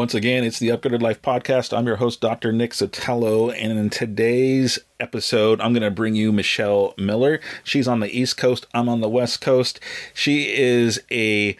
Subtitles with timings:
[0.00, 1.76] Once again, it's the Upgraded Life podcast.
[1.76, 2.52] I'm your host, Dr.
[2.52, 7.38] Nick Sotelo, and in today's episode, I'm going to bring you Michelle Miller.
[7.64, 9.78] She's on the East Coast, I'm on the West Coast.
[10.14, 11.54] She is a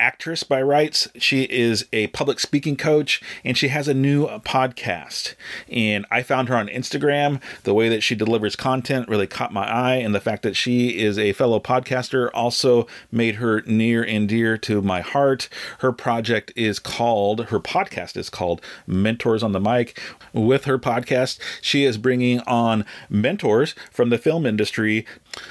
[0.00, 1.08] actress by rights.
[1.16, 5.34] She is a public speaking coach and she has a new uh, podcast.
[5.70, 7.40] And I found her on Instagram.
[7.62, 10.98] The way that she delivers content really caught my eye, and the fact that she
[10.98, 15.48] is a fellow podcaster also made her near and dear to my heart.
[15.80, 20.00] Her project is called, her podcast is called Mentors on the Mic.
[20.32, 25.04] With her podcast, she is bringing on mentors from the film industry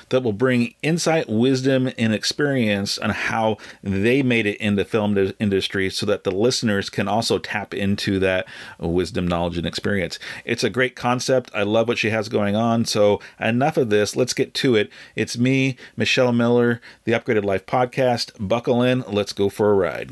[0.09, 5.17] that will bring insight, wisdom, and experience on how they made it in the film
[5.37, 8.47] industry so that the listeners can also tap into that
[8.79, 10.17] wisdom, knowledge, and experience.
[10.45, 11.51] It's a great concept.
[11.53, 12.85] I love what she has going on.
[12.85, 14.15] So, enough of this.
[14.15, 14.89] Let's get to it.
[15.13, 18.31] It's me, Michelle Miller, the Upgraded Life podcast.
[18.39, 19.03] Buckle in.
[19.09, 20.11] Let's go for a ride.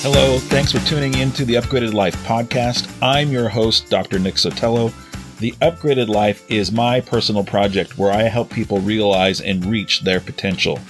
[0.00, 2.90] Hello, thanks for tuning in to the Upgraded Life podcast.
[3.02, 4.18] I'm your host, Dr.
[4.18, 4.94] Nick Sotelo.
[5.40, 10.18] The Upgraded Life is my personal project where I help people realize and reach their
[10.18, 10.80] potential.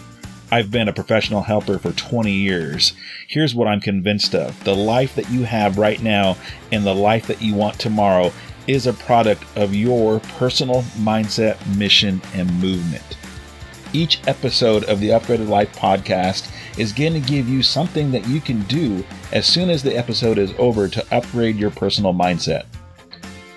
[0.50, 2.94] I've been a professional helper for 20 years.
[3.26, 6.38] Here's what I'm convinced of the life that you have right now
[6.72, 8.32] and the life that you want tomorrow
[8.66, 13.19] is a product of your personal mindset, mission, and movement.
[13.92, 18.41] Each episode of the Upgraded Life podcast is going to give you something that you
[18.41, 22.64] can do as soon as the episode is over to upgrade your personal mindset.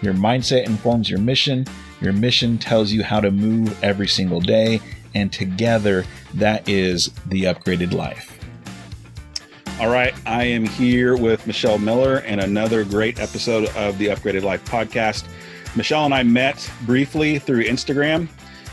[0.02, 1.66] Your mindset informs your mission,
[2.02, 4.82] your mission tells you how to move every single day,
[5.14, 8.38] and together that is the upgraded life.
[9.80, 14.44] All right, I am here with Michelle Miller and another great episode of the Upgraded
[14.44, 15.26] Life podcast.
[15.76, 18.28] Michelle and I met briefly through Instagram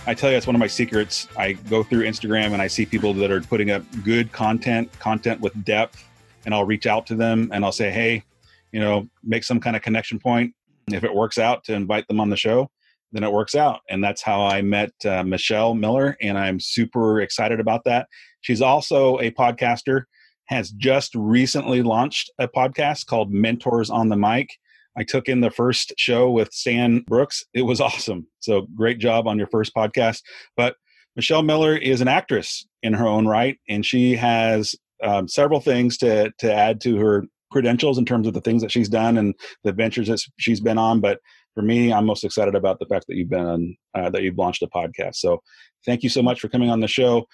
[0.08, 1.28] I tell you, it's one of my secrets.
[1.36, 5.38] I go through Instagram and I see people that are putting up good content, content
[5.42, 6.02] with depth,
[6.46, 8.24] and I'll reach out to them and I'll say, hey,
[8.72, 10.54] you know, make some kind of connection point.
[10.94, 12.70] If it works out to invite them on the show,
[13.12, 13.80] then it works out.
[13.88, 18.08] And that's how I met uh, Michelle Miller, and I'm super excited about that.
[18.40, 20.02] She's also a podcaster,
[20.46, 24.50] has just recently launched a podcast called Mentors on the Mic
[24.98, 27.44] I took in the first show with Stan Brooks.
[27.54, 28.26] It was awesome.
[28.40, 30.22] So great job on your first podcast.
[30.56, 30.74] But
[31.14, 35.96] Michelle Miller is an actress in her own right, and she has um, several things
[35.98, 39.34] to to add to her credentials in terms of the things that she's done and
[39.64, 41.00] the ventures that she's been on.
[41.00, 41.18] But
[41.54, 44.62] for me, I'm most excited about the fact that you've been uh, that you've launched
[44.62, 45.16] a podcast.
[45.16, 45.42] So
[45.84, 47.26] thank you so much for coming on the show.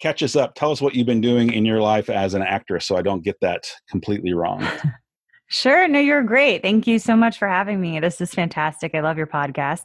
[0.00, 0.54] Catch us up.
[0.54, 3.24] Tell us what you've been doing in your life as an actress, so I don't
[3.24, 4.66] get that completely wrong.
[5.54, 5.86] Sure.
[5.86, 6.62] No, you're great.
[6.62, 8.00] Thank you so much for having me.
[8.00, 8.92] This is fantastic.
[8.92, 9.82] I love your podcast.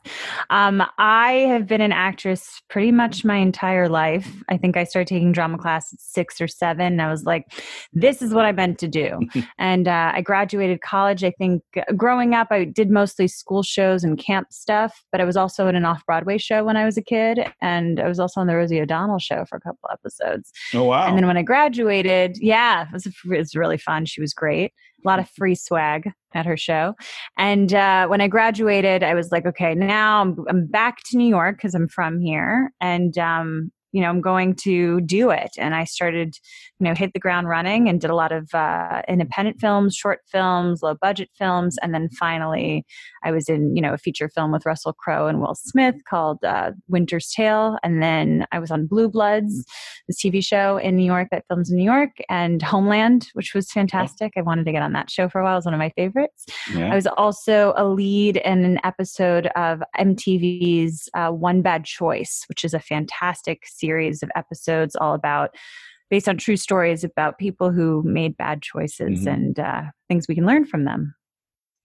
[0.50, 4.28] Um, I have been an actress pretty much my entire life.
[4.50, 6.94] I think I started taking drama class at six or seven.
[6.94, 7.53] And I was like,
[7.94, 9.19] this is what I meant to do.
[9.59, 11.24] and uh, I graduated college.
[11.24, 15.24] I think uh, growing up, I did mostly school shows and camp stuff, but I
[15.24, 17.41] was also in an off Broadway show when I was a kid.
[17.62, 20.51] And I was also on the Rosie O'Donnell show for a couple episodes.
[20.74, 21.06] Oh, wow.
[21.06, 24.06] And then when I graduated, yeah, it was, it was really fun.
[24.06, 24.74] She was great
[25.04, 26.96] a lot of free swag at her show.
[27.38, 31.28] And uh, when I graduated, I was like, okay, now I'm, I'm back to New
[31.28, 32.72] York because I'm from here.
[32.80, 35.52] And um, you know, I'm going to do it.
[35.58, 36.36] And I started,
[36.80, 40.20] you know, hit the ground running and did a lot of uh, independent films, short
[40.32, 41.78] films, low budget films.
[41.82, 42.86] And then finally,
[43.24, 46.44] I was in, you know, a feature film with Russell Crowe and Will Smith called
[46.44, 47.78] uh, Winter's Tale.
[47.84, 49.66] And then I was on Blue Bloods,
[50.08, 53.72] this TV show in New York that films in New York, and Homeland, which was
[53.72, 54.34] fantastic.
[54.38, 55.54] I wanted to get on that show for a while.
[55.54, 56.46] It was one of my favorites.
[56.74, 56.92] Yeah.
[56.92, 62.64] I was also a lead in an episode of MTV's uh, One Bad Choice, which
[62.64, 65.56] is a fantastic series of episodes all about
[66.10, 69.28] based on true stories about people who made bad choices mm-hmm.
[69.28, 71.14] and uh, things we can learn from them.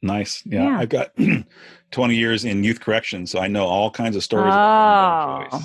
[0.02, 0.42] Nice.
[0.44, 0.64] Yeah.
[0.64, 0.78] yeah.
[0.78, 1.10] I've got
[1.92, 4.52] 20 years in youth correction, so I know all kinds of stories.
[4.54, 5.62] Oh.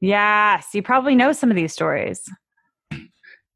[0.00, 0.68] Yes.
[0.72, 2.22] You probably know some of these stories.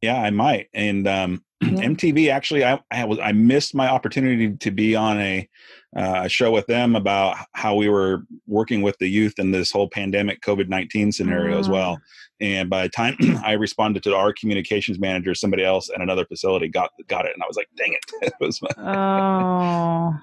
[0.03, 0.69] Yeah, I might.
[0.75, 1.69] And um, yeah.
[1.69, 5.49] MTV actually, I, I was I missed my opportunity to be on a
[5.97, 9.71] uh, a show with them about how we were working with the youth in this
[9.71, 11.99] whole pandemic COVID nineteen scenario as well.
[12.01, 12.05] Ah.
[12.41, 16.69] And by the time I responded to our communications manager, somebody else at another facility
[16.69, 20.15] got got it, and I was like, "Dang it!" it was oh,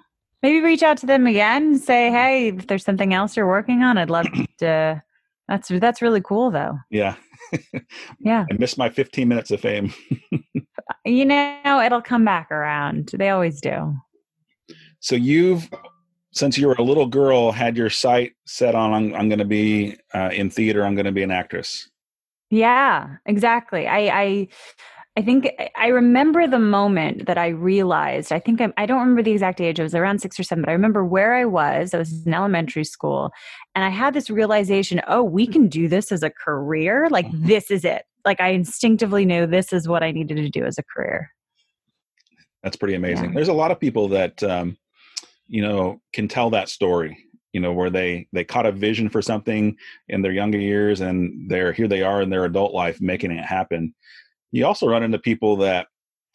[0.44, 1.78] maybe reach out to them again.
[1.78, 4.28] Say, "Hey, if there's something else you're working on, I'd love
[4.60, 5.04] to."
[5.48, 6.80] That's that's really cool, though.
[6.90, 7.16] Yeah,
[8.20, 8.46] yeah.
[8.52, 9.94] I missed my 15 minutes of fame.
[11.06, 13.12] you know, it'll come back around.
[13.14, 13.96] They always do.
[15.02, 15.70] So you've
[16.34, 19.46] since you were a little girl, had your sight set on I'm, I'm going to
[19.46, 20.86] be uh, in theater.
[20.86, 21.90] I'm going to be an actress.
[22.50, 23.88] Yeah, exactly.
[23.88, 24.48] I, I
[25.18, 28.32] I think I remember the moment that I realized.
[28.32, 29.78] I think I'm, I do not remember the exact age.
[29.78, 31.94] I was around six or seven, but I remember where I was.
[31.94, 33.32] I was in elementary school,
[33.76, 37.10] and I had this realization: oh, we can do this as a career.
[37.10, 37.46] Like mm-hmm.
[37.48, 38.04] this is it.
[38.24, 41.30] Like I instinctively knew this is what I needed to do as a career.
[42.64, 43.30] That's pretty amazing.
[43.30, 43.36] Yeah.
[43.36, 44.78] There's a lot of people that um,
[45.52, 47.18] you know can tell that story
[47.54, 49.76] you know where they they caught a vision for something
[50.08, 53.44] in their younger years and they're here they are in their adult life making it
[53.44, 53.94] happen.
[54.52, 55.88] You also run into people that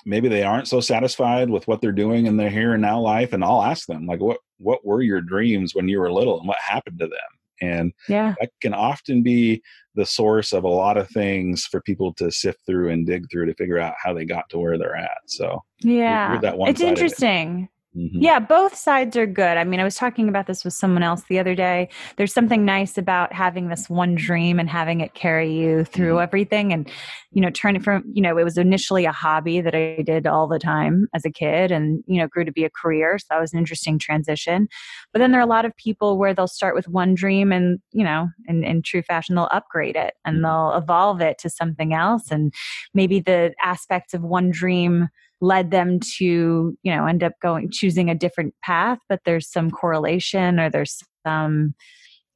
[0.04, 3.32] maybe they aren't so satisfied with what they're doing in their here and now life
[3.32, 6.48] and i'll ask them like what what were your dreams when you were little and
[6.48, 7.18] what happened to them?
[7.60, 8.34] And yeah.
[8.38, 9.62] that can often be
[9.94, 13.46] the source of a lot of things for people to sift through and dig through
[13.46, 16.82] to figure out how they got to where they're at so yeah you're, you're it's
[16.82, 18.20] interesting Mm-hmm.
[18.20, 19.56] Yeah, both sides are good.
[19.56, 21.88] I mean, I was talking about this with someone else the other day.
[22.16, 26.22] There's something nice about having this one dream and having it carry you through mm-hmm.
[26.22, 26.90] everything and,
[27.30, 30.26] you know, turn it from, you know, it was initially a hobby that I did
[30.26, 33.18] all the time as a kid and, you know, grew to be a career.
[33.18, 34.68] So that was an interesting transition.
[35.14, 37.78] But then there are a lot of people where they'll start with one dream and,
[37.92, 40.44] you know, in, in true fashion, they'll upgrade it and mm-hmm.
[40.44, 42.30] they'll evolve it to something else.
[42.30, 42.52] And
[42.92, 45.08] maybe the aspects of one dream
[45.40, 49.70] led them to you know end up going choosing a different path but there's some
[49.70, 51.74] correlation or there's some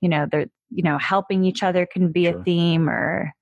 [0.01, 2.39] you know they're you know helping each other can be sure.
[2.39, 3.33] a theme or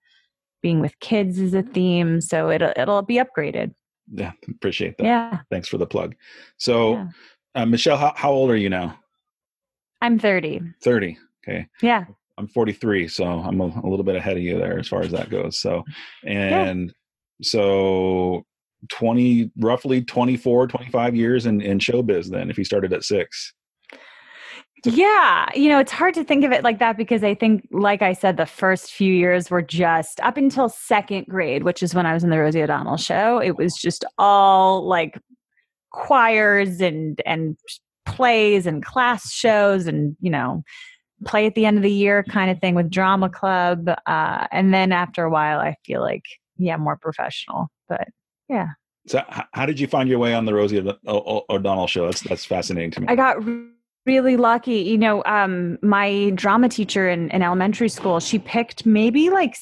[0.63, 2.21] being with kids is a theme.
[2.21, 3.75] So it'll it'll be upgraded.
[4.13, 5.05] Yeah appreciate that.
[5.05, 5.41] Yeah.
[5.51, 6.15] Thanks for the plug.
[6.57, 7.09] So yeah.
[7.55, 8.99] uh, michelle how, how old are you now?
[10.01, 11.67] I'm 30 30 okay.
[11.83, 12.05] Yeah.
[12.37, 15.11] I'm 43 so i'm a, a little bit ahead of you there as far as
[15.13, 15.59] that goes.
[15.59, 15.85] So
[16.25, 16.93] and yeah.
[17.43, 18.45] so
[18.91, 23.53] 20 roughly 24 25 years in, in showbiz then if he started at six.
[24.85, 28.01] Yeah you know it's hard to think of it like that because i think like
[28.01, 32.07] i said the first few years were just up until second grade which is when
[32.07, 35.19] i was in the rosie o'donnell show it was just all like
[35.91, 37.57] choirs and and
[38.07, 40.63] plays and class shows and you know
[41.27, 44.73] play at the end of the year kind of thing with drama club uh, and
[44.73, 46.25] then after a while i feel like
[46.57, 48.09] yeah more professional but
[48.49, 48.69] yeah.
[49.07, 49.23] So,
[49.53, 52.07] how did you find your way on the Rosie O'Donnell show?
[52.07, 53.07] That's that's fascinating to me.
[53.09, 53.39] I got
[54.07, 54.81] really lucky.
[54.81, 59.55] You know, um, my drama teacher in, in elementary school, she picked maybe like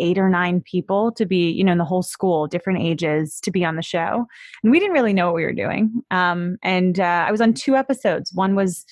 [0.00, 3.50] eight or nine people to be, you know, in the whole school, different ages, to
[3.50, 4.26] be on the show,
[4.62, 6.02] and we didn't really know what we were doing.
[6.10, 8.32] Um, and uh, I was on two episodes.
[8.34, 8.84] One was,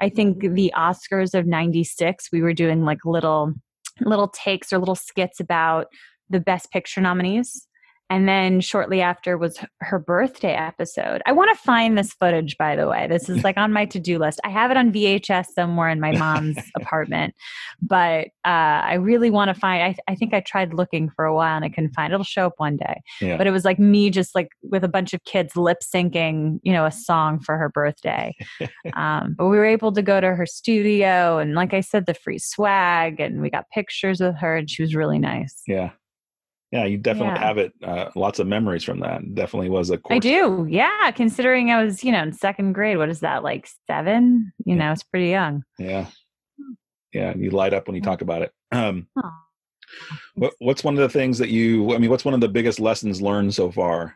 [0.00, 2.28] I think, the Oscars of '96.
[2.32, 3.54] We were doing like little
[4.00, 5.86] little takes or little skits about
[6.30, 7.67] the best picture nominees
[8.10, 11.20] and then shortly after was her birthday episode.
[11.26, 13.06] I want to find this footage, by the way.
[13.06, 14.40] This is like on my to do list.
[14.44, 17.34] I have it on VHS somewhere in my mom's apartment,
[17.82, 19.82] but uh, I really want to find.
[19.82, 22.12] I, I, think I tried looking for a while and I couldn't find.
[22.12, 22.14] It.
[22.14, 23.02] It'll show up one day.
[23.20, 23.36] Yeah.
[23.36, 26.72] But it was like me, just like with a bunch of kids lip syncing, you
[26.72, 28.34] know, a song for her birthday.
[28.94, 32.14] um, but we were able to go to her studio, and like I said, the
[32.14, 35.62] free swag, and we got pictures with her, and she was really nice.
[35.66, 35.90] Yeah.
[36.70, 37.46] Yeah, you definitely yeah.
[37.46, 37.72] have it.
[37.82, 39.34] Uh, lots of memories from that.
[39.34, 39.96] Definitely was a.
[39.96, 40.16] Course.
[40.16, 40.66] I do.
[40.68, 42.98] Yeah, considering I was, you know, in second grade.
[42.98, 44.52] What is that like seven?
[44.66, 44.86] You yeah.
[44.86, 45.64] know, it's pretty young.
[45.78, 46.06] Yeah,
[47.12, 47.34] yeah.
[47.34, 48.52] You light up when you talk about it.
[48.70, 49.06] Um,
[50.34, 51.94] what, what's one of the things that you?
[51.94, 54.14] I mean, what's one of the biggest lessons learned so far?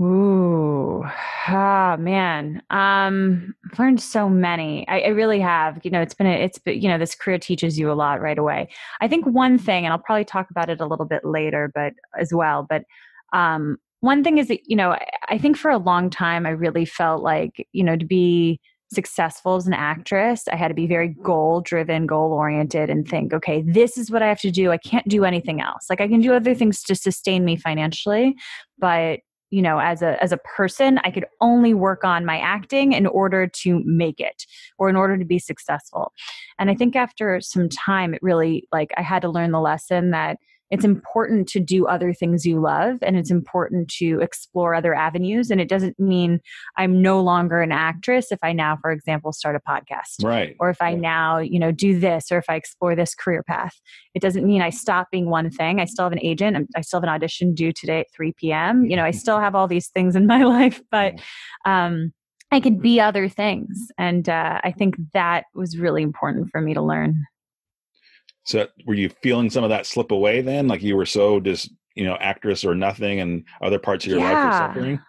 [0.00, 1.04] Ooh,
[1.46, 2.62] ah, man.
[2.70, 4.86] Um, I've learned so many.
[4.88, 5.78] I, I, really have.
[5.84, 8.20] You know, it's been a, it's been, you know, this career teaches you a lot
[8.20, 8.68] right away.
[9.00, 11.92] I think one thing, and I'll probably talk about it a little bit later, but
[12.18, 12.66] as well.
[12.68, 12.82] But
[13.32, 16.50] um, one thing is that you know, I, I think for a long time, I
[16.50, 18.60] really felt like you know to be
[18.92, 23.32] successful as an actress, I had to be very goal driven, goal oriented, and think,
[23.32, 24.72] okay, this is what I have to do.
[24.72, 25.86] I can't do anything else.
[25.88, 28.34] Like I can do other things to sustain me financially,
[28.78, 29.20] but
[29.54, 33.06] you know as a as a person i could only work on my acting in
[33.06, 34.46] order to make it
[34.78, 36.12] or in order to be successful.
[36.58, 40.10] And i think after some time it really like i had to learn the lesson
[40.10, 40.38] that
[40.74, 45.48] it's important to do other things you love and it's important to explore other avenues
[45.48, 46.40] and it doesn't mean
[46.76, 50.70] i'm no longer an actress if i now for example start a podcast right or
[50.70, 50.98] if i right.
[50.98, 53.80] now you know do this or if i explore this career path
[54.14, 56.98] it doesn't mean i stop being one thing i still have an agent i still
[56.98, 59.88] have an audition due today at 3 p.m you know i still have all these
[59.88, 61.14] things in my life but
[61.64, 62.12] um
[62.52, 63.88] I could be other things.
[63.98, 67.24] And uh, I think that was really important for me to learn.
[68.44, 70.68] So were you feeling some of that slip away then?
[70.68, 74.20] Like you were so just, you know, actress or nothing and other parts of your
[74.20, 74.32] yeah.
[74.32, 75.00] life were suffering?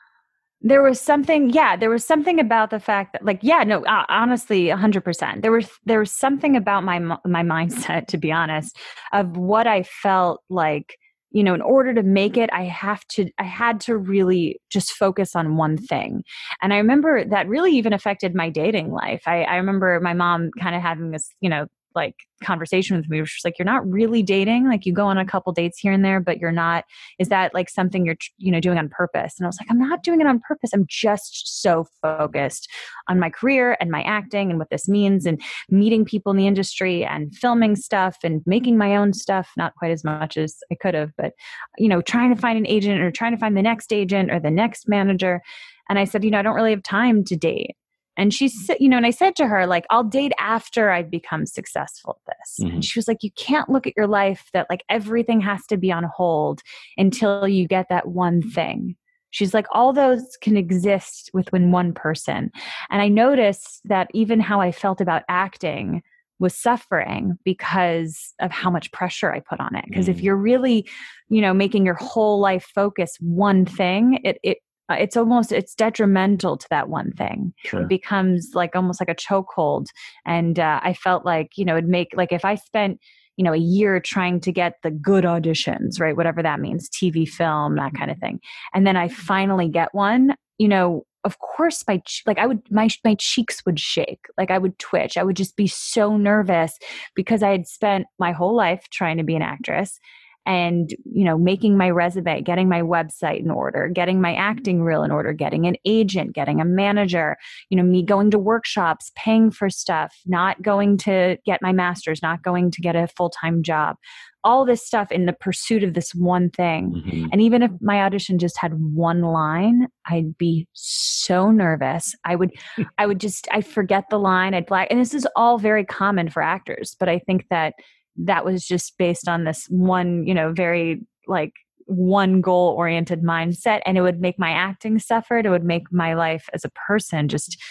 [0.65, 4.03] there was something yeah there was something about the fact that like yeah no uh,
[4.09, 8.77] honestly 100% there was there was something about my my mindset to be honest
[9.13, 10.97] of what i felt like
[11.31, 14.91] you know in order to make it i have to i had to really just
[14.93, 16.23] focus on one thing
[16.61, 20.49] and i remember that really even affected my dating life i, I remember my mom
[20.59, 23.89] kind of having this you know like conversation with me which was like you're not
[23.89, 26.83] really dating like you go on a couple dates here and there but you're not
[27.17, 29.35] is that like something you're you know doing on purpose?
[29.37, 32.69] And i was like i'm not doing it on purpose i'm just so focused
[33.07, 36.47] on my career and my acting and what this means and meeting people in the
[36.47, 40.75] industry and filming stuff and making my own stuff not quite as much as i
[40.75, 41.33] could have but
[41.77, 44.39] you know trying to find an agent or trying to find the next agent or
[44.39, 45.41] the next manager.
[45.89, 47.75] And i said you know i don't really have time to date
[48.17, 51.11] and she said, you know, and I said to her, like, I'll date after I've
[51.11, 52.59] become successful at this.
[52.59, 52.75] Mm-hmm.
[52.75, 55.77] And she was like, you can't look at your life that like everything has to
[55.77, 56.61] be on hold
[56.97, 58.95] until you get that one thing.
[59.31, 62.51] She's like, all those can exist within one person.
[62.89, 66.01] And I noticed that even how I felt about acting
[66.39, 69.85] was suffering because of how much pressure I put on it.
[69.87, 70.87] Because mm if you're really,
[71.27, 75.75] you know, making your whole life focus one thing, it, it uh, it's almost it's
[75.75, 77.53] detrimental to that one thing.
[77.63, 77.81] Sure.
[77.81, 79.87] it becomes like almost like a chokehold.
[80.25, 82.99] And uh, i felt like you know it'd make like if i spent
[83.37, 87.27] you know a year trying to get the good auditions right whatever that means tv
[87.27, 88.39] film that kind of thing
[88.73, 92.87] and then i finally get one you know of course my like i would my
[93.03, 94.25] my cheeks would shake.
[94.37, 95.17] Like i would twitch.
[95.17, 96.77] I would just be so nervous
[97.15, 99.99] because i had spent my whole life trying to be an actress
[100.45, 105.03] and you know making my resume getting my website in order getting my acting reel
[105.03, 107.35] in order getting an agent getting a manager
[107.69, 112.21] you know me going to workshops paying for stuff not going to get my masters
[112.21, 113.95] not going to get a full-time job
[114.43, 116.91] all this stuff in the pursuit of this one thing.
[116.91, 117.27] Mm-hmm.
[117.31, 122.13] and even if my audition just had one line i'd be so nervous.
[122.23, 122.51] I would
[122.97, 124.53] i would just i forget the line.
[124.53, 127.73] I'd black and this is all very common for actors but i think that
[128.17, 131.53] that was just based on this one, you know, very like
[131.87, 136.15] one goal oriented mindset and it would make my acting suffer it would make my
[136.15, 137.61] life as a person just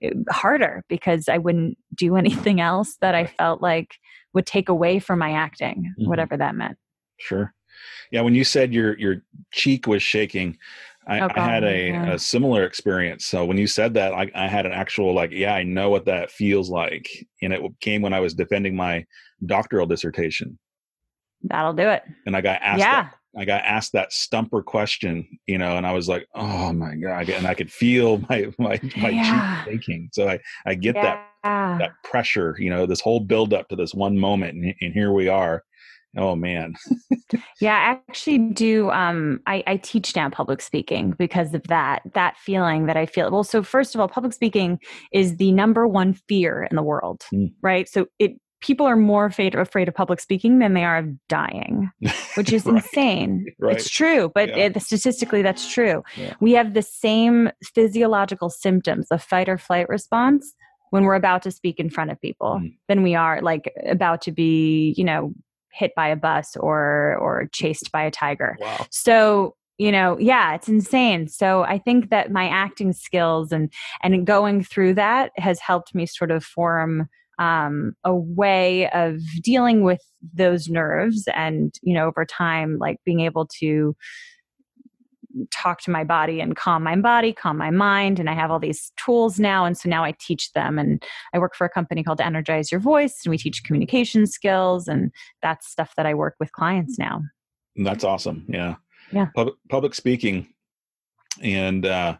[0.00, 3.96] eh, harder because i wouldn't do anything else that i felt like
[4.34, 6.08] would take away from my acting mm-hmm.
[6.08, 6.76] whatever that meant.
[7.18, 7.54] Sure.
[8.10, 10.58] Yeah when you said your your cheek was shaking
[11.06, 12.12] I, oh, I had a, yeah.
[12.12, 13.26] a, similar experience.
[13.26, 16.06] So when you said that, I, I, had an actual like, yeah, I know what
[16.06, 17.08] that feels like,
[17.42, 19.04] and it came when I was defending my
[19.44, 20.58] doctoral dissertation.
[21.42, 22.02] That'll do it.
[22.26, 22.78] And I got asked.
[22.80, 23.02] Yeah.
[23.02, 26.94] That, I got asked that stumper question, you know, and I was like, "Oh my
[26.94, 29.64] god!" And I could feel my my my yeah.
[29.64, 30.08] cheek shaking.
[30.12, 31.16] So I I get yeah.
[31.42, 34.92] that that pressure, you know, this whole build up to this one moment, and, and
[34.92, 35.64] here we are.
[36.16, 36.74] Oh man.
[37.60, 38.90] yeah, I actually do.
[38.90, 43.30] Um, I, I teach now public speaking because of that that feeling that I feel.
[43.30, 44.78] Well, so first of all, public speaking
[45.12, 47.52] is the number one fear in the world, mm.
[47.62, 47.88] right?
[47.88, 51.90] So it people are more afraid, afraid of public speaking than they are of dying,
[52.34, 52.76] which is right.
[52.76, 53.46] insane.
[53.58, 53.76] Right.
[53.76, 54.66] It's true, but yeah.
[54.66, 56.02] it, statistically, that's true.
[56.16, 56.32] Yeah.
[56.40, 60.54] We have the same physiological symptoms of fight or flight response
[60.90, 62.74] when we're about to speak in front of people mm.
[62.88, 65.34] than we are like about to be, you know,
[65.74, 68.56] hit by a bus or or chased by a tiger.
[68.60, 68.86] Wow.
[68.90, 73.72] So you know yeah it's insane so i think that my acting skills and
[74.04, 79.82] and going through that has helped me sort of form um, a way of dealing
[79.82, 80.00] with
[80.32, 83.96] those nerves and you know over time like being able to
[85.50, 88.58] talk to my body and calm my body calm my mind and i have all
[88.58, 92.02] these tools now and so now i teach them and i work for a company
[92.02, 95.10] called energize your voice and we teach communication skills and
[95.42, 97.20] that's stuff that i work with clients now
[97.76, 98.76] that's awesome yeah
[99.12, 100.46] yeah public, public speaking
[101.42, 102.16] and uh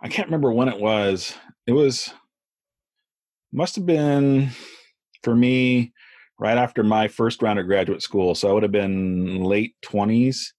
[0.00, 1.34] i can't remember when it was
[1.66, 2.12] it was
[3.52, 4.50] must have been
[5.22, 5.92] for me
[6.38, 8.34] right after my first round of graduate school.
[8.34, 10.52] So I would have been late 20s.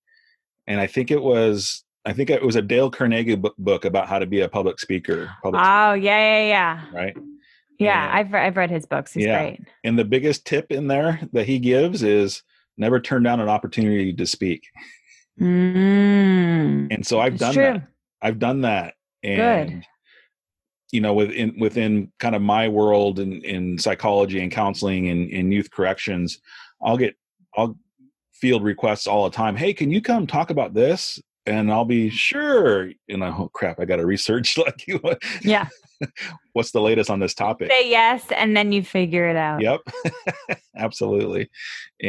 [0.65, 4.17] And I think it was I think it was a Dale Carnegie book about how
[4.17, 5.29] to be a public speaker.
[5.43, 6.97] Public oh, speaker, yeah, yeah, yeah.
[6.97, 7.17] Right?
[7.79, 9.13] Yeah, and, I've I've read his books.
[9.13, 9.39] He's yeah.
[9.39, 9.61] great.
[9.83, 12.43] And the biggest tip in there that he gives is
[12.77, 14.63] never turn down an opportunity to speak.
[15.39, 17.63] Mm, and so I've done true.
[17.63, 17.87] that.
[18.21, 18.95] I've done that.
[19.21, 19.83] And Good
[20.91, 25.51] you know within within kind of my world in, in psychology and counseling and in
[25.51, 26.39] youth corrections
[26.81, 27.15] i'll get
[27.57, 27.77] i'll
[28.33, 32.09] field requests all the time hey can you come talk about this and i'll be
[32.09, 34.99] sure you know oh crap i gotta research like you
[35.41, 35.67] yeah
[36.53, 37.71] what's the latest on this topic?
[37.71, 39.61] Say yes, and then you figure it out.
[39.61, 39.81] Yep,
[40.77, 41.49] absolutely.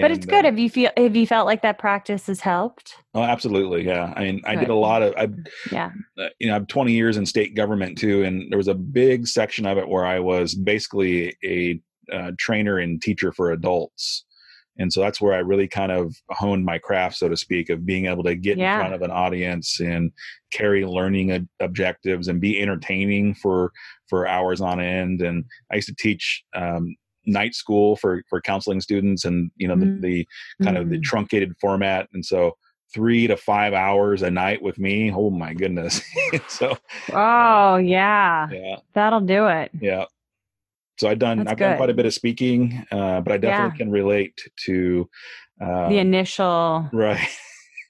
[0.00, 0.45] but it's good.
[0.45, 2.95] uh, have you feel have you felt like that practice has helped?
[3.14, 3.85] oh, absolutely.
[3.87, 4.12] Yeah.
[4.16, 5.14] I mean, I did a lot of.
[5.16, 5.28] I,
[5.73, 5.90] Yeah.
[6.18, 9.26] uh, you know, I'm 20 years in state government too, and there was a big
[9.26, 11.80] section of it where I was basically a
[12.12, 14.25] uh, trainer and teacher for adults.
[14.78, 17.85] And so that's where I really kind of honed my craft, so to speak, of
[17.85, 18.75] being able to get Yeah.
[18.76, 20.12] in front of an audience and
[20.52, 23.73] carry learning ob- objectives and be entertaining for
[24.08, 25.20] for hours on end.
[25.20, 26.94] And I used to teach um,
[27.26, 30.00] night school for for counseling students, and you know Mm.
[30.00, 30.26] the,
[30.61, 31.02] the kind of the Mm.
[31.02, 32.08] truncated format.
[32.12, 32.56] And so
[32.94, 35.12] three to five hours a night with me.
[35.12, 36.00] Oh my goodness.
[36.49, 36.78] so
[37.12, 39.70] Oh yeah, yeah, that'll do it.
[39.80, 40.04] yeah.
[40.98, 43.72] So I've done That's I've done quite a bit of speaking, uh, but I definitely
[43.72, 43.76] Yeah.
[43.76, 45.08] can relate to
[45.60, 47.28] uh, The initial right.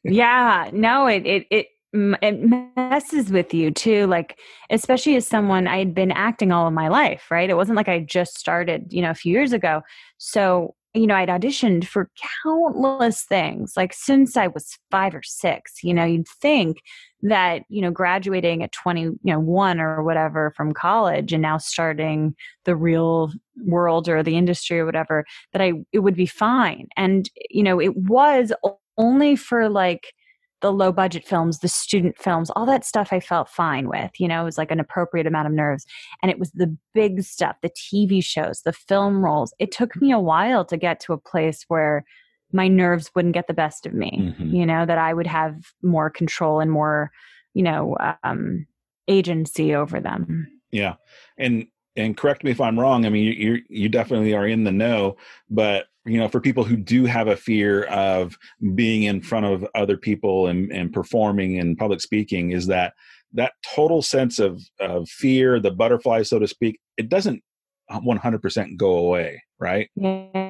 [0.04, 1.66] yeah no it it it
[2.22, 2.40] it
[2.76, 4.38] messes with you too like
[4.70, 7.88] especially as someone i had been acting all of my life right it wasn't like
[7.88, 9.82] i just started you know a few years ago
[10.16, 12.10] so you know i'd auditioned for
[12.42, 16.78] countless things like since i was five or six you know you'd think
[17.22, 21.58] that you know graduating at 20 you know one or whatever from college and now
[21.58, 23.30] starting the real
[23.64, 26.86] world or the industry or whatever that i it would be fine.
[26.96, 28.52] And you know it was
[28.96, 30.12] only for like
[30.60, 34.26] the low budget films the student films all that stuff i felt fine with you
[34.28, 35.86] know it was like an appropriate amount of nerves
[36.22, 40.10] and it was the big stuff the tv shows the film roles it took me
[40.12, 42.04] a while to get to a place where
[42.52, 44.52] my nerves wouldn't get the best of me Mhm.
[44.52, 47.10] you know that i would have more control and more
[47.54, 48.66] you know um
[49.08, 50.96] agency over them Yeah,
[51.38, 53.06] and and correct me if I'm wrong.
[53.06, 55.16] I mean, you you you definitely are in the know,
[55.50, 58.36] but you know, for people who do have a fear of
[58.74, 62.94] being in front of other people and and performing and public speaking, is that
[63.34, 67.42] that total sense of of fear, the butterfly, so to speak, it doesn't
[67.90, 69.88] uh, 100% go away, right?
[69.94, 70.47] Yeah,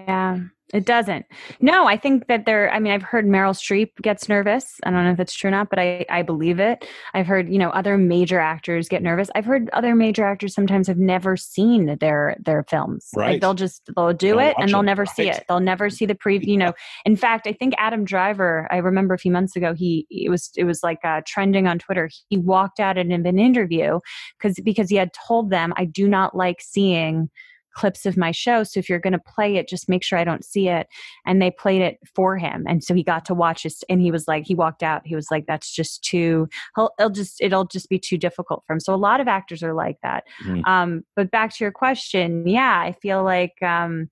[0.75, 1.25] it doesn't.
[1.61, 4.79] No, I think that there, I mean, I've heard Meryl Streep gets nervous.
[4.85, 6.87] I don't know if that's true or not, but I, I believe it.
[7.15, 9.31] I've heard, you know, other major actors get nervous.
[9.35, 13.09] I've heard other major actors sometimes have never seen their their films.
[13.17, 13.33] Right.
[13.33, 15.45] Like they'll just they'll do They'll it and they'll them, never see it.
[15.49, 16.49] They'll never see the preview.
[16.49, 16.73] You know,
[17.07, 18.69] in fact, I think Adam Driver.
[18.71, 21.79] I remember a few months ago, he it was it was like uh, trending on
[21.79, 22.11] Twitter.
[22.29, 24.01] He walked out in an interview
[24.39, 27.31] because because he had told them, "I do not like seeing."
[27.79, 30.25] Clips of my show so if you're going to play it just make sure i
[30.25, 30.87] don't see it
[31.27, 34.11] and they played it for him and so he got to watch it and he
[34.11, 37.65] was like he walked out he was like that's just too he'll, it'll just it'll
[37.67, 40.67] just be too difficult for him so a lot of actors are like that Mhm.
[40.67, 44.11] um but back to your question yeah i feel like um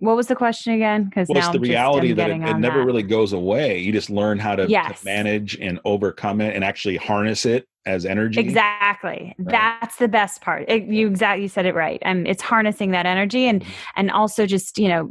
[0.00, 2.40] what was the question again because Well, now it's the just- reality I'm that it,
[2.42, 2.84] it never that.
[2.86, 3.78] really goes away.
[3.78, 8.04] You just learn how to, to manage and overcome it and actually harness it as
[8.06, 8.40] energy.
[8.40, 9.34] Exactly.
[9.38, 9.50] Right.
[9.50, 10.64] That's the best part.
[10.68, 12.00] It, you exactly you said it right.
[12.04, 13.68] Um, it's harnessing that energy and Mhm.
[13.96, 15.10] and also just you know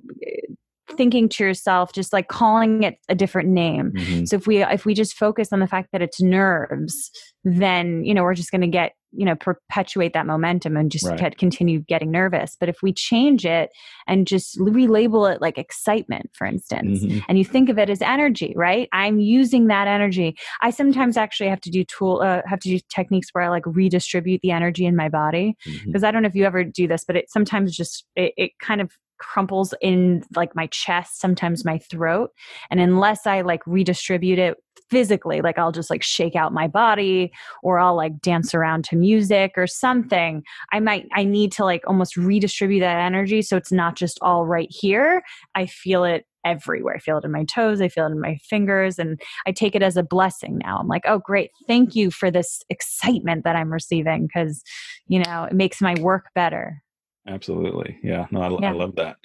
[0.95, 3.91] thinking to yourself, just like calling it a different name.
[3.95, 4.27] Mhm.
[4.27, 7.11] So if we if we just focus on the fact that it's nerves,
[7.43, 11.05] then you know we're just going to get you know perpetuate that momentum and just
[11.05, 11.37] Right.
[11.37, 12.55] continue getting nervous.
[12.59, 13.69] But if we change it
[14.07, 17.23] and just relabel it like excitement, for instance, Mhm.
[17.29, 21.49] and you think of it as energy right i'm using that energy i sometimes actually
[21.49, 24.85] have to do tool uh, have to do techniques where i like redistribute the energy
[24.85, 27.75] in my body because i don't know if you ever do this but it sometimes
[27.75, 32.29] just it, it kind of crumples in like my chest sometimes my throat
[32.69, 34.55] and unless i like redistribute it
[34.89, 37.31] physically like i'll just like shake out my body
[37.63, 40.43] or i'll like dance around to music or something.
[40.71, 44.45] I might i need to like almost redistribute that energy so it's not just all
[44.45, 45.21] right here.
[45.55, 46.95] I feel it everywhere.
[46.95, 47.81] I feel it in my toes.
[47.81, 50.77] I feel it in my fingers and i take it as a blessing now.
[50.77, 51.51] I'm like oh great.
[51.67, 54.63] Thank you for this excitement that i'm receiving because
[55.07, 56.83] you know it makes my work better.
[57.27, 57.97] Absolutely.
[58.03, 58.27] Yeah.
[58.31, 59.17] No, I, I love that.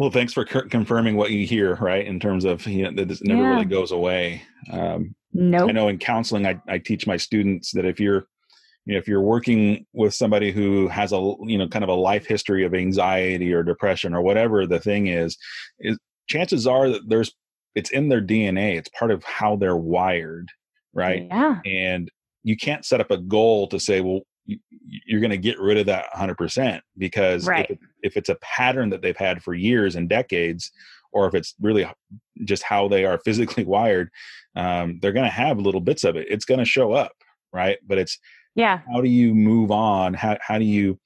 [0.00, 2.06] Well, thanks for confirming what you hear, right?
[2.06, 3.48] In terms of, you know, that this never Yeah.
[3.50, 4.42] really goes away.
[4.72, 8.24] Um, nope I know in counseling, I, I teach my students that if you're,
[8.86, 11.94] you know, if you're working with somebody who has a, you know, kind of a
[11.94, 15.36] life history of anxiety or depression or whatever the thing is,
[15.80, 17.34] is chances are that there's,
[17.74, 18.78] it's in their DNA.
[18.78, 20.48] It's part of how they're wired,
[20.94, 21.26] right?
[21.28, 22.10] yeah and
[22.42, 24.22] you can't set up a goal to say well
[25.06, 27.64] you're going to get rid of that 100% because Right.
[27.64, 30.70] if, it, if it's a pattern that they've had for years and decades
[31.12, 31.86] or if it's really
[32.44, 34.08] just how they are physically wired
[34.56, 37.12] um, they're going to have little bits of it it's going to show up
[37.52, 38.18] right but it's
[38.54, 40.98] yeah how do you move on how, how do you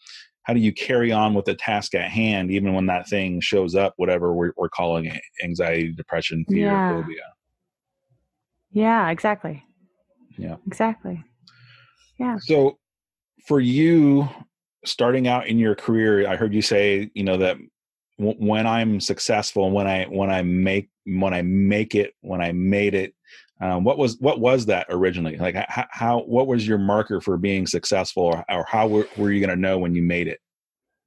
[0.44, 3.74] how do you carry on with the task at hand even when that thing shows
[3.74, 6.88] up whatever we're, we're calling it anxiety depression fear Yeah.
[6.88, 7.22] phobia
[8.70, 9.62] yeah exactly
[10.38, 10.56] Yeah.
[10.66, 11.22] exactly
[12.18, 12.36] Yeah.
[12.42, 12.78] So,
[13.46, 14.28] for you
[14.84, 17.56] starting out in your career i heard you say you know that
[18.18, 22.52] w- when i'm successful when i when i make when i make it when i
[22.52, 23.14] made it
[23.60, 27.36] um, what was what was that originally like how, how what was your marker for
[27.36, 30.40] being successful or, or how were, were you going to know when you made it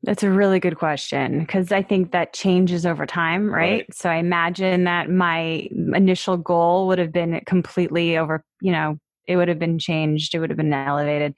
[0.04, 3.72] that's a really good question because I think that changes over time, right?
[3.72, 3.94] right?
[3.94, 9.36] So I imagine that my initial goal would have been completely over, you know, it
[9.36, 11.34] would have been changed, it would have been elevated.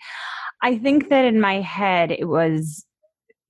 [0.61, 2.85] I think that in my head, it was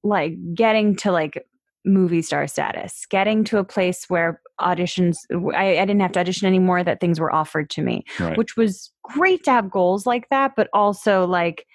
[0.03, 1.45] like getting to like
[1.85, 5.17] movie star status, getting to a place where auditions,
[5.55, 8.37] I, I didn't have to audition anymore, that things were offered to me, right.
[8.37, 11.65] which was great to have goals like that, but also like,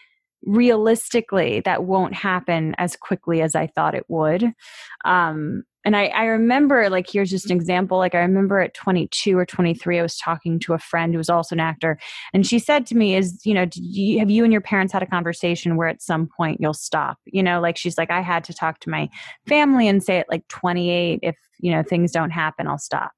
[0.47, 4.53] realistically that won't happen as quickly as i thought it would
[5.07, 9.37] um, and I, I remember like here's just an example like i remember at 22
[9.37, 11.99] or 23 i was talking to a friend who was also an actor
[12.33, 15.03] and she said to me is you know you, have you and your parents had
[15.03, 17.19] a conversation where at some point you'll stop?
[17.27, 19.09] You know like she's like i had to talk to my
[19.47, 23.13] family and say at like 28 if you know things don't happen i'll stop.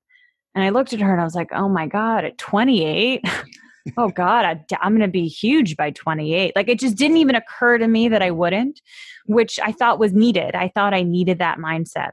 [0.55, 3.25] And i looked at her and i was like oh my god at 28
[3.97, 7.37] oh god I, i'm going to be huge by 28 like it just didn't even
[7.37, 8.81] occur to me that i wouldn't
[9.27, 10.55] which i thought was needed.
[10.55, 12.11] I thought i needed that mindset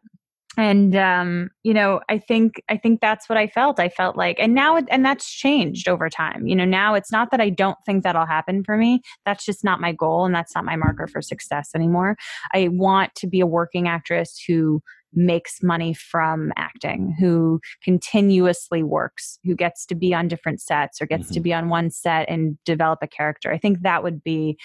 [0.58, 3.80] and um, you know i think i think that's what i felt.
[3.80, 6.48] I felt like and now it, and that's changed over time.
[6.48, 9.02] You know now it's not that i don't think that'll happen for me.
[9.26, 12.18] That's just not my goal and that's not my marker for success anymore.
[12.54, 14.82] I want to be a working actress who
[15.16, 21.06] makes money from acting who continuously works who gets to be on different sets or
[21.06, 21.34] gets mm-hmm.
[21.36, 23.52] to be on one set and develop a character.
[23.52, 24.58] I think that would be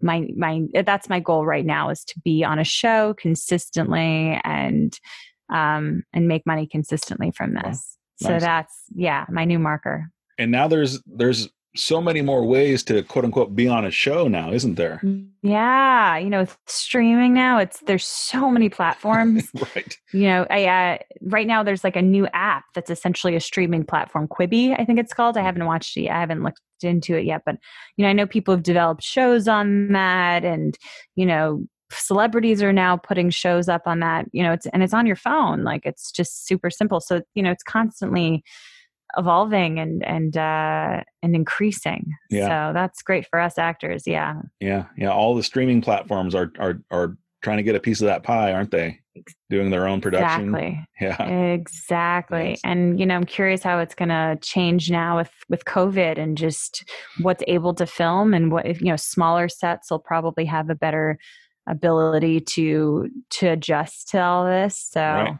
[0.00, 4.98] my my that's my goal right now is to be on a show consistently and
[5.52, 7.62] um, and make money consistently from this.
[7.64, 7.70] Wow.
[7.70, 7.88] Nice.
[8.18, 10.10] So that's yeah, my new marker.
[10.38, 14.28] And now there's there's so many more ways to quote unquote be on a show
[14.28, 15.00] now, isn't there?
[15.02, 19.50] Mm, yeah, you know, streaming now, it's there's so many platforms.
[19.74, 19.96] right.
[20.12, 23.84] You know, I uh, right now there's like a new app that's essentially a streaming
[23.84, 25.36] platform, Quibi, I think it's called.
[25.36, 25.44] I mm.
[25.44, 26.08] haven't watched it.
[26.08, 27.56] I haven't looked into it yet, but
[27.96, 30.76] you know, I know people have developed shows on that, and
[31.14, 34.94] you know, celebrities are now putting shows up on that you know it's and it's
[34.94, 37.00] on your phone like it's just super simple.
[37.00, 38.42] So you know it's constantly
[39.16, 42.12] evolving and and uh and increasing.
[42.30, 42.70] Yeah.
[42.70, 44.40] So that's great for us actors yeah.
[44.60, 48.06] Yeah yeah all the streaming platforms are are are trying to get a piece of
[48.06, 48.98] that pie aren't they?
[49.48, 50.54] Doing their own production.
[50.54, 50.86] Exactly.
[51.00, 51.52] Yeah.
[51.52, 52.50] Exactly.
[52.50, 52.60] Yes.
[52.64, 56.36] and you know i'm curious how it's going to change now with with covid and
[56.36, 56.84] just
[57.20, 61.18] what's able to film and what you know smaller sets will probably have a better
[61.66, 64.78] ability to to adjust to all this.
[64.78, 65.38] So right.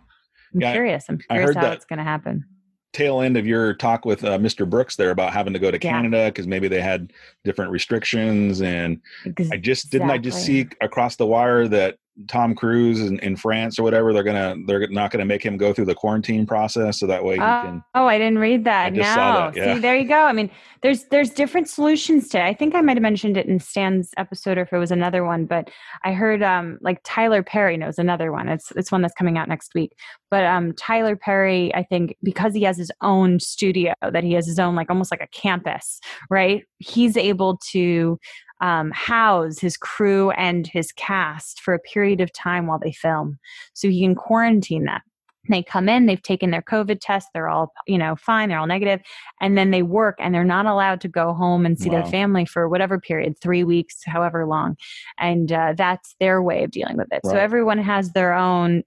[0.55, 1.05] I'm yeah, curious.
[1.09, 2.45] I'm curious how it's going to happen.
[2.93, 4.69] Tail end of your talk with uh, Mr.
[4.69, 5.91] Brooks there about having to go to yeah.
[5.91, 7.12] Canada because maybe they had
[7.45, 9.59] different restrictions, and exactly.
[9.59, 13.79] I just didn't I just see across the wire that Tom Cruise in, in France
[13.79, 17.07] or whatever, they're gonna they're not gonna make him go through the quarantine process so
[17.07, 17.85] that way he oh, can.
[17.94, 18.94] Oh, I didn't read that.
[18.94, 19.57] No, that.
[19.57, 19.74] Yeah.
[19.74, 20.22] see, there you go.
[20.22, 20.50] I mean,
[20.83, 22.38] there's there's different solutions to.
[22.38, 22.44] It.
[22.44, 25.24] I think I might have mentioned it in Stan's episode, or if it was another
[25.24, 25.44] one.
[25.44, 25.70] But
[26.05, 28.48] I heard um like Tyler Perry knows another one.
[28.48, 29.92] It's it's one that's coming out next week.
[30.31, 34.46] But um Tyler Perry, I think because he has his own studio, that he has
[34.46, 36.00] his own like almost like a campus,
[36.31, 36.64] right?
[36.79, 38.18] He's able to
[38.61, 43.38] um, house his crew and his cast for a period of time while they film.
[43.75, 45.01] So he can quarantine them.
[45.49, 48.66] They come in, they've taken their COVID test, they're all, you know, fine, they're all
[48.66, 49.01] negative,
[49.40, 52.03] and then they work and they're not allowed to go home and see wow.
[52.03, 54.77] their family for whatever period, three weeks, however long.
[55.19, 57.21] And uh, that's their way of dealing with it.
[57.25, 57.31] Right.
[57.33, 58.83] So everyone has their own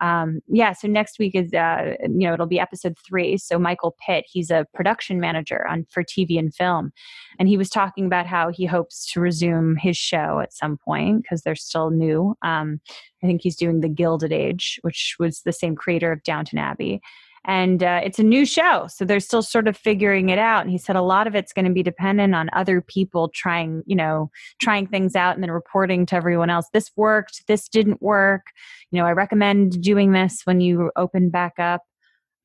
[0.00, 3.36] um, yeah, so next week is uh, you know it'll be episode three.
[3.36, 6.92] So Michael Pitt, he's a production manager on for TV and film,
[7.38, 11.22] and he was talking about how he hopes to resume his show at some point
[11.22, 12.36] because they're still new.
[12.42, 12.80] Um,
[13.22, 17.00] I think he's doing the Gilded Age, which was the same creator of Downton Abbey
[17.48, 20.62] and uh, it's a new show so they're still sort of figuring it out.
[20.62, 23.82] And he said a lot of it's going to be dependent on other people trying
[23.86, 24.30] you know
[24.60, 26.66] trying things out and then reporting to everyone else.
[26.72, 28.42] This worked this didn't work.
[28.90, 31.82] You know i recommend doing this when you open back up.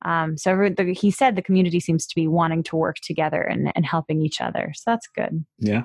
[0.04, 3.40] Um, so every, the, he said the community seems to be wanting to work together
[3.40, 4.72] and, and helping each other.
[4.74, 5.44] So that's good.
[5.58, 5.84] Yeah.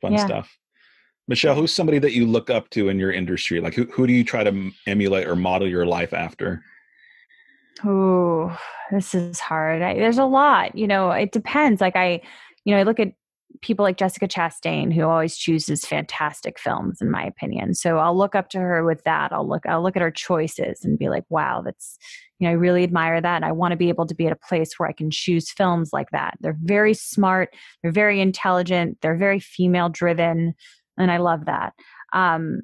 [0.00, 0.26] Fun yeah.
[0.26, 0.58] stuff.
[1.28, 3.60] Michelle who's somebody that you look up to in your industry?
[3.60, 6.62] Like who, who do you try to emulate or model your life after
[7.84, 8.56] Oh,
[8.90, 9.82] this is hard.
[9.82, 11.80] I, there's a lot, you know, it depends.
[11.80, 12.22] Like I,
[12.64, 13.12] you know, I look at
[13.62, 17.74] people like Jessica Chastain who always chooses fantastic films in my opinion.
[17.74, 19.32] So I'll look up to her with that.
[19.32, 21.98] I'll look I'll look at her choices and be like, wow, that's
[22.38, 24.32] you know, I really admire that and I want to be able to be at
[24.32, 26.36] a place where I can choose films like that.
[26.40, 30.54] They're very smart, they're very intelligent, they're very female driven.
[30.98, 31.72] and I love that.
[32.12, 32.62] Um,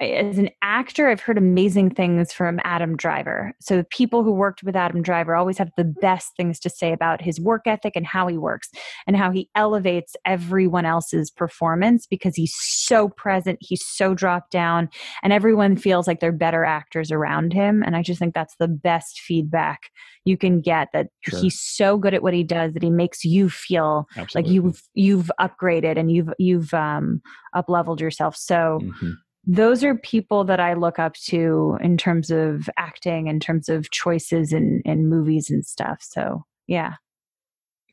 [0.00, 3.52] as an actor, I've heard amazing things from Adam Driver.
[3.60, 6.92] So, the people who worked with Adam Driver always have the best things to say
[6.92, 8.70] about his work ethic and how he works
[9.06, 14.88] and how he elevates everyone else's performance because he's so present, he's so dropped down,
[15.24, 17.82] and everyone feels like they're better actors around him.
[17.82, 19.90] And I just think that's the best feedback
[20.24, 21.40] you can get that sure.
[21.40, 24.42] he's so good at what he does that he makes you feel Absolutely.
[24.42, 27.20] like you've you've upgraded and you've you've um
[27.54, 28.36] up leveled yourself.
[28.36, 29.12] So mm-hmm
[29.48, 33.90] those are people that I look up to in terms of acting, in terms of
[33.90, 36.00] choices in, in movies and stuff.
[36.02, 36.94] So, yeah.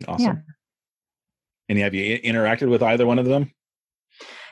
[0.05, 0.25] Awesome.
[0.25, 0.33] Yeah.
[1.69, 3.53] And have you interacted with either one of them?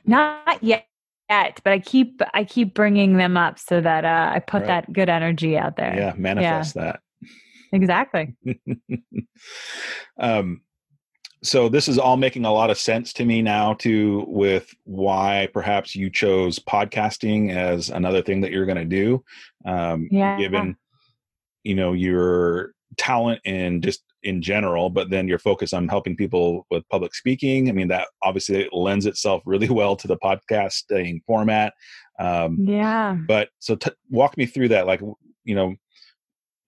[0.05, 0.87] Not yet,
[1.27, 4.67] but I keep I keep bringing them up so that uh, I put right.
[4.67, 5.95] that good energy out there.
[5.95, 6.83] Yeah, manifest yeah.
[6.83, 6.99] that.
[7.73, 8.35] Exactly.
[10.19, 10.61] um,
[11.43, 15.47] so this is all making a lot of sense to me now too with why
[15.53, 19.23] perhaps you chose podcasting as another thing that you're going to do
[19.65, 20.37] um, yeah.
[20.37, 20.75] given
[21.63, 26.65] you know your talent and just in general but then your focus on helping people
[26.71, 31.73] with public speaking i mean that obviously lends itself really well to the podcasting format
[32.19, 35.01] um, yeah but so t- walk me through that like
[35.43, 35.75] you know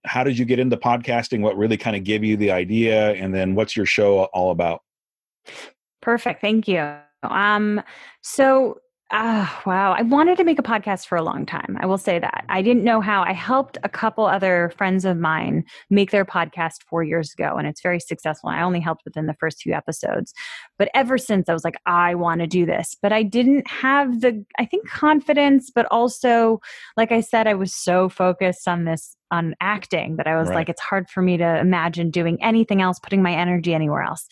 [0.06, 1.40] how did you get into podcasting?
[1.40, 3.12] What really kind of gave you the idea?
[3.14, 4.82] And then what's your show all about?
[6.00, 6.40] Perfect.
[6.40, 6.96] Thank you.
[7.22, 7.82] Um,
[8.22, 8.78] so
[9.12, 9.92] uh, wow.
[9.92, 11.76] I wanted to make a podcast for a long time.
[11.80, 12.44] I will say that.
[12.48, 13.22] I didn't know how.
[13.22, 17.68] I helped a couple other friends of mine make their podcast four years ago, and
[17.68, 18.50] it's very successful.
[18.50, 20.34] I only helped within the first few episodes.
[20.76, 22.96] But ever since, I was like, I want to do this.
[23.00, 26.60] But I didn't have the, I think, confidence, but also,
[26.96, 30.56] like I said, I was so focused on this, on acting that I was right.
[30.56, 34.26] like, it's hard for me to imagine doing anything else, putting my energy anywhere else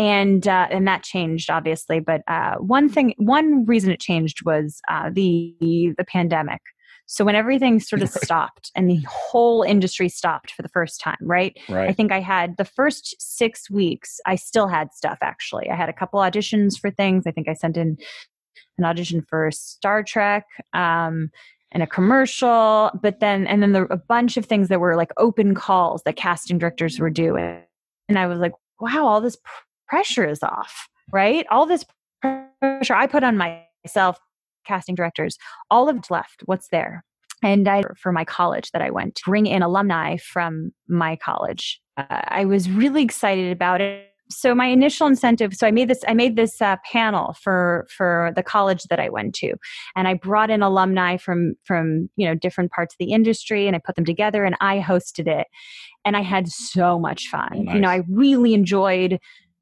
[0.00, 2.00] and uh, and that changed obviously.
[2.00, 6.62] But uh, one thing, one reason it changed was uh, the the pandemic.
[7.04, 11.18] So when everything sort of stopped and the whole industry stopped for the first time,
[11.20, 11.56] right?
[11.68, 11.90] right?
[11.90, 14.20] I think I had the first six weeks.
[14.24, 15.68] I still had stuff actually.
[15.68, 17.26] I had a couple auditions for things.
[17.26, 17.98] I think I sent in
[18.78, 20.46] an audition for Star Trek.
[20.72, 21.30] Um,
[21.72, 25.12] and a commercial, but then and then there a bunch of things that were like
[25.18, 27.62] open calls that casting directors were doing,
[28.08, 29.36] and I was like, wow, all this
[29.90, 31.44] pressure is off, right?
[31.50, 31.84] All this
[32.22, 34.18] pressure I put on myself,
[34.64, 35.36] casting directors,
[35.70, 36.42] all of it left.
[36.44, 37.04] What's there?
[37.42, 41.80] And I, for my college that I went to, bring in alumni from my college.
[41.96, 44.06] Uh, I was really excited about it.
[44.28, 48.30] So my initial incentive, so I made this, I made this uh, panel for for
[48.36, 49.54] the college that I went to,
[49.96, 53.74] and I brought in alumni from from you know different parts of the industry, and
[53.74, 55.48] I put them together, and I hosted it,
[56.04, 57.50] and I had so much fun.
[57.52, 57.74] Oh, nice.
[57.74, 59.18] You know, I really enjoyed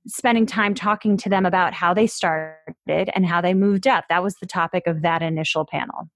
[0.09, 4.05] spending time talking to them about how they started and how they moved up.
[4.09, 6.09] That was the topic of that initial panel.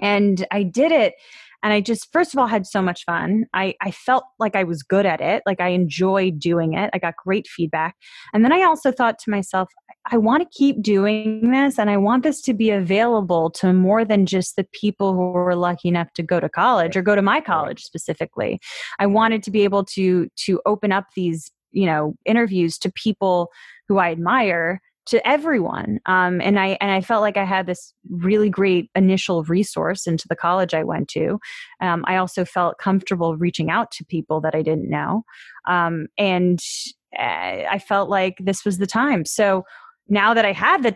[0.00, 1.14] And I did it
[1.62, 3.44] and I just first of all had so much fun.
[3.52, 6.90] I, I felt like I was good at it, like I enjoyed doing it.
[6.92, 7.96] I got great feedback.
[8.32, 9.68] And then I also thought to myself,
[10.10, 14.04] I want to keep doing this and I want this to be available to more
[14.04, 17.22] than just the people who were lucky enough to go to college or go to
[17.22, 18.58] my college specifically.
[18.98, 23.50] I wanted to be able to to open up these you know interviews to people
[23.88, 25.98] who I admire to everyone.
[26.06, 30.28] Um, and i and i felt like i had this really great initial resource into
[30.28, 31.38] the college i went to.
[31.80, 35.24] Um, i also felt comfortable reaching out to people that i didn't know.
[35.66, 36.60] Um, and
[37.18, 39.24] uh, i felt like this was the time.
[39.24, 39.64] So
[40.08, 40.94] now that i had the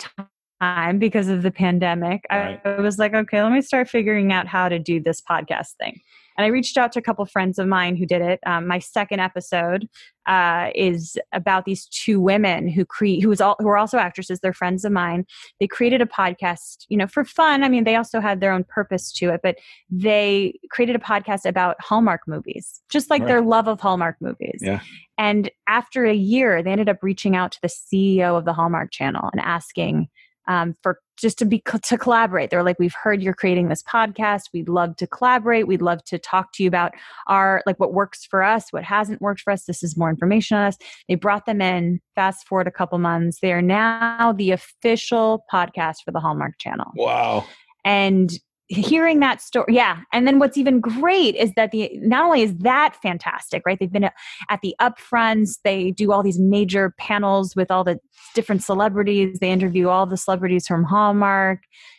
[0.60, 2.60] time because of the pandemic right.
[2.64, 5.72] I, I was like okay let me start figuring out how to do this podcast
[5.80, 6.00] thing
[6.36, 8.40] and I reached out to a couple friends of mine who did it.
[8.46, 9.88] Um, my second episode
[10.26, 14.40] uh, is about these two women who create who was all who are also actresses.
[14.40, 15.26] They're friends of mine.
[15.60, 17.62] They created a podcast, you know, for fun.
[17.62, 19.56] I mean, they also had their own purpose to it, but
[19.90, 23.28] they created a podcast about Hallmark movies, just like right.
[23.28, 24.60] their love of Hallmark movies.
[24.60, 24.80] Yeah.
[25.18, 28.90] And after a year, they ended up reaching out to the CEO of the Hallmark
[28.90, 30.08] Channel and asking
[30.48, 32.50] um, for just to be to collaborate.
[32.50, 34.42] They're like, we've heard you're creating this podcast.
[34.52, 35.66] We'd love to collaborate.
[35.66, 36.92] We'd love to talk to you about
[37.26, 39.64] our like what works for us, what hasn't worked for us.
[39.64, 40.76] This is more information on us.
[41.09, 42.00] They brought them in.
[42.14, 46.90] Fast forward a couple months, they are now the official podcast for the Hallmark Channel.
[46.96, 47.44] Wow!
[47.85, 48.33] And
[48.68, 50.00] hearing that story yeah.
[50.12, 53.79] And then what's even great is that the not only is that fantastic right?
[53.79, 54.14] They've been at,
[54.62, 57.98] the upfronts they do all these major panels with all the
[58.35, 61.59] different celebrities they interview all the celebrities from hallmark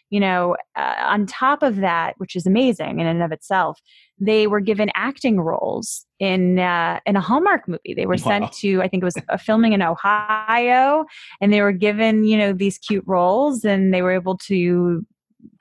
[0.09, 3.79] you know uh, on top of that which is amazing in and of itself
[4.19, 7.93] they were given acting roles in uh, in a Hallmark movie.
[7.93, 11.05] They were sent to I think it was a filming in Ohio,
[11.41, 15.05] and they were given you know these cute roles, and they were able to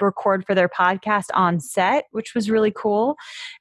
[0.01, 3.17] record for their podcast on set, which was really cool.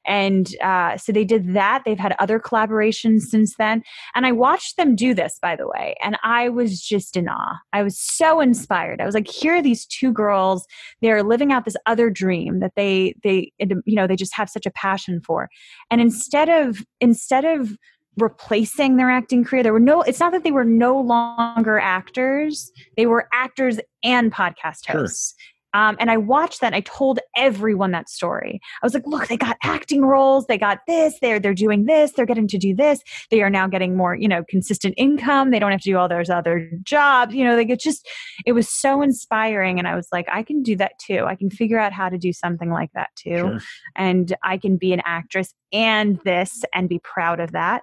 [0.05, 1.83] And uh, so they did that.
[1.85, 3.83] They've had other collaborations since then.
[4.15, 7.57] And I watched them do this, by the way, and I was just in awe.
[7.71, 9.01] I was so inspired.
[9.01, 10.65] I was like, here are these two girls.
[11.01, 14.65] They're living out this other dream that they they you know they just have such
[14.65, 15.49] a passion for.
[15.91, 17.77] And instead of instead of
[18.17, 19.63] replacing their acting career.
[19.63, 24.31] There were no, it's not that they were no longer actors, they were actors and
[24.31, 25.35] podcast hosts.
[25.37, 25.52] Sure.
[25.73, 26.73] Um, and I watched that.
[26.73, 28.59] I told everyone that story.
[28.81, 30.45] I was like, "Look, they got acting roles.
[30.47, 31.15] They got this.
[31.21, 32.11] They're they're doing this.
[32.11, 33.01] They're getting to do this.
[33.31, 35.51] They are now getting more, you know, consistent income.
[35.51, 37.33] They don't have to do all those other jobs.
[37.33, 38.07] You know, they get just.
[38.45, 41.25] It was so inspiring, and I was like, I can do that too.
[41.25, 43.59] I can figure out how to do something like that too, sure.
[43.95, 47.81] and I can be an actress and this and be proud of that.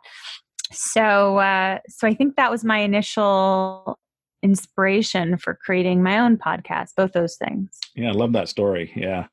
[0.72, 3.98] So, uh, so I think that was my initial
[4.42, 7.78] inspiration for creating my own podcast both those things.
[7.94, 8.92] Yeah i love that story.
[8.96, 9.26] Yeah.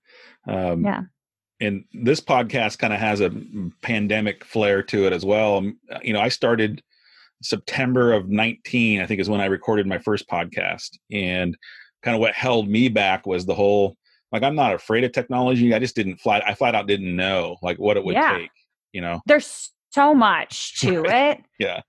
[0.48, 1.02] Um, yeah.
[1.60, 3.32] and this podcast kind of has a
[3.82, 5.58] pandemic flair to it as well.
[5.58, 6.82] Um, you know i started
[7.44, 10.98] september of 19 i think is when i recorded my first podcast.
[11.12, 11.58] And
[12.04, 13.96] kind of what held me back was the whole
[14.32, 15.74] like i'm not afraid of technology.
[15.74, 18.38] I just didn't flat i flat out didn't know like what it would yeah.
[18.38, 18.52] take
[18.94, 19.22] you know?
[19.26, 21.40] There's so much to it.
[21.60, 21.82] Yeah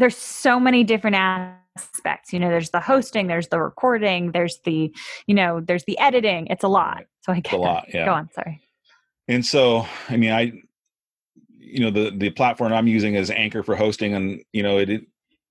[0.00, 4.92] there's so many different aspects you know there's the hosting there's the recording there's the
[5.26, 7.04] you know there's the editing it's a lot.
[7.20, 8.06] So i get a lot yeah.
[8.06, 8.60] Go on sorry.
[9.28, 10.52] And so i mean i
[11.58, 14.90] you know the the platform i'm using is anchor for hosting and you know it,
[14.90, 15.02] it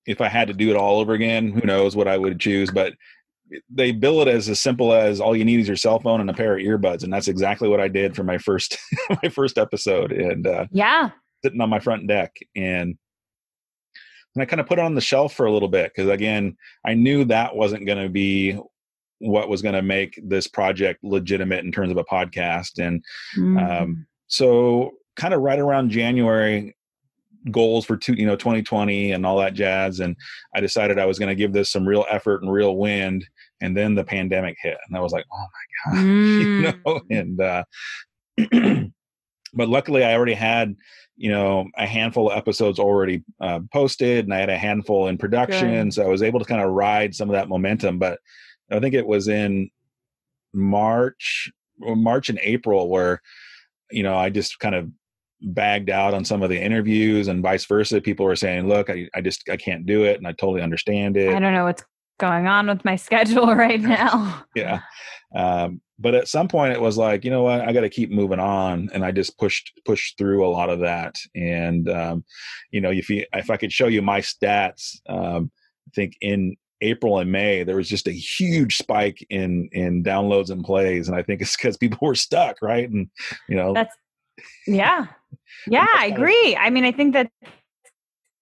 [0.05, 2.69] if i had to do it all over again who knows what i would choose
[2.71, 2.93] but
[3.69, 6.29] they bill it as as simple as all you need is your cell phone and
[6.29, 8.77] a pair of earbuds and that's exactly what i did for my first
[9.23, 11.09] my first episode and uh yeah.
[11.43, 12.97] sitting on my front deck and
[14.39, 16.55] and I kind of put it on the shelf for a little bit because again,
[16.85, 18.57] I knew that wasn't going to be
[19.19, 22.79] what was going to make this project legitimate in terms of a podcast.
[22.79, 23.03] And
[23.37, 23.81] mm.
[23.81, 26.73] um, so, kind of right around January,
[27.51, 29.99] goals for two, you know, 2020 and all that jazz.
[29.99, 30.15] And
[30.55, 33.27] I decided I was going to give this some real effort and real wind.
[33.59, 36.39] And then the pandemic hit, and I was like, oh my god, mm.
[36.39, 37.01] you know.
[37.11, 37.63] And uh,
[39.53, 40.77] but luckily, I already had
[41.19, 45.17] you know a handful of episodes already uh, posted and i had a handful in
[45.17, 45.93] production Good.
[45.93, 48.19] so i was able to kind of ride some of that momentum but
[48.71, 49.69] i think it was in
[50.53, 53.21] march march and april where
[53.91, 54.89] you know i just kind of
[55.41, 59.07] bagged out on some of the interviews and vice versa people were saying look i,
[59.13, 61.83] I just i can't do it and i totally understand it i don't know what's
[62.19, 64.45] going on with my schedule right now.
[64.55, 64.81] Yeah.
[65.35, 67.61] Um, but at some point it was like you know what?
[67.61, 68.89] I got to keep moving on.
[68.93, 71.15] And i just pushed pushed through a lot of that.
[71.35, 72.23] And um,
[72.71, 75.51] you know if you if i could show you my stats um,
[75.87, 80.49] i think in april and may there was just a huge spike in in downloads
[80.49, 81.07] and plays.
[81.07, 82.89] And i think it's because people were stuck right?
[82.89, 83.09] And
[83.47, 83.95] you know that's
[84.65, 85.07] yeah.
[85.67, 86.55] Yeah i agree.
[86.55, 87.31] I mean i think that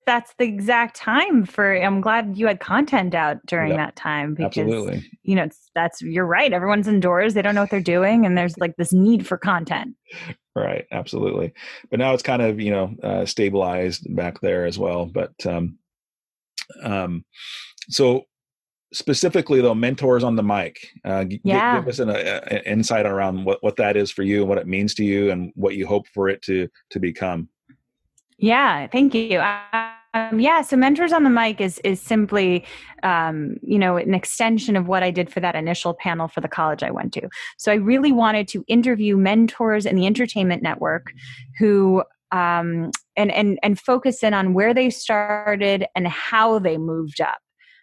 [0.08, 3.78] that's the exact time for i'm glad you had content out during yep.
[3.78, 5.06] that time because Absolutely.
[5.24, 8.58] you know that's you're right everyone's indoors they don't know what they're doing and there's
[8.58, 9.96] like this need for content
[10.56, 11.54] right absolutely
[11.91, 15.78] but now it's kind of you know uh, stabilized back there as well but um
[16.84, 17.24] um
[17.89, 18.24] so
[18.93, 21.76] specifically though mentors on the mic uh, yeah.
[21.76, 24.58] give, give us an, an insight around what, what that is for you and what
[24.58, 27.50] it means to you and what you hope for it to to become
[28.38, 29.41] yeah thank you
[30.17, 32.65] um, yeah, so mentors on the mic is is simply,
[33.04, 36.47] um, you know, an extension of what I did for that initial panel for the
[36.47, 37.28] college I went to.
[37.58, 41.12] So I really wanted to interview mentors in the entertainment network
[41.60, 47.21] who um, and and and focus in on where they started and how they moved
[47.21, 47.39] up.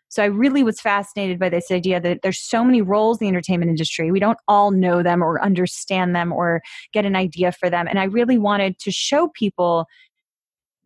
[0.09, 3.29] So I really was fascinated by this idea that there's so many roles in the
[3.29, 4.13] entertainment industry.
[4.13, 6.63] We don't all know them or understand them or
[6.93, 7.89] get an idea for them.
[7.89, 9.87] And I really wanted to show people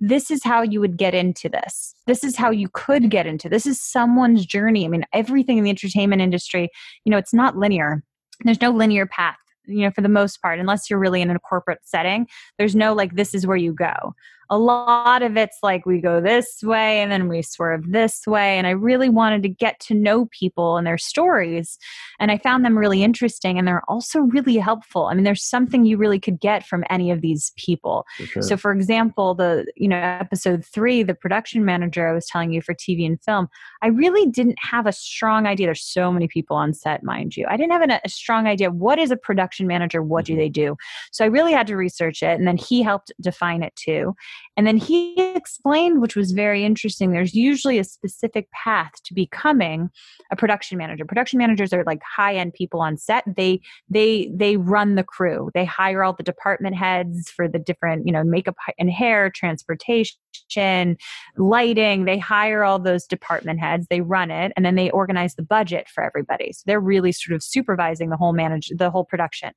[0.01, 1.95] this is how you would get into this.
[2.07, 3.49] This is how you could get into.
[3.49, 4.85] This is someone's journey.
[4.85, 6.69] I mean, everything in the entertainment industry,
[7.05, 8.03] you know, it's not linear.
[8.45, 11.39] There's no linear path, you know, for the most part, unless you're really in a
[11.41, 12.29] corporate setting.
[12.59, 14.15] There's no like this is where you go.
[14.51, 18.57] A lot of it's like we go this way and then we swerve this way.
[18.57, 21.79] And I really wanted to get to know people and their stories.
[22.19, 25.07] And I found them really interesting and they're also really helpful.
[25.07, 28.07] I mean, there's something you really could get from any of these people.
[28.17, 28.43] For sure.
[28.43, 32.63] So, for example, the, you know, episode three, the production manager I was telling you
[32.63, 33.49] for TV and film,
[33.83, 35.67] I really didn't have a strong idea.
[35.67, 37.47] There's so many people on set, mind you.
[37.49, 38.71] I didn't have a, a strong idea.
[38.71, 40.03] What is a production manager?
[40.03, 40.41] What do mm-hmm.
[40.41, 40.77] they do?
[41.13, 42.39] So I really had to research it.
[42.39, 44.15] And then he helped define it too.
[44.57, 49.89] And then he explained, which was very interesting, there's usually a specific path to becoming
[50.33, 51.05] a production manager.
[51.05, 53.25] Production managers are like high-end people on set.
[53.37, 55.51] They they they run the crew.
[55.55, 60.97] They hire all the department heads for the different, you know, makeup and hair, transportation,
[61.37, 62.05] lighting.
[62.05, 63.87] They hire all those department heads.
[63.89, 66.53] They run it and then they organize the budget for everybody.
[66.53, 69.53] So they're really sort of supervising the whole manage the whole production.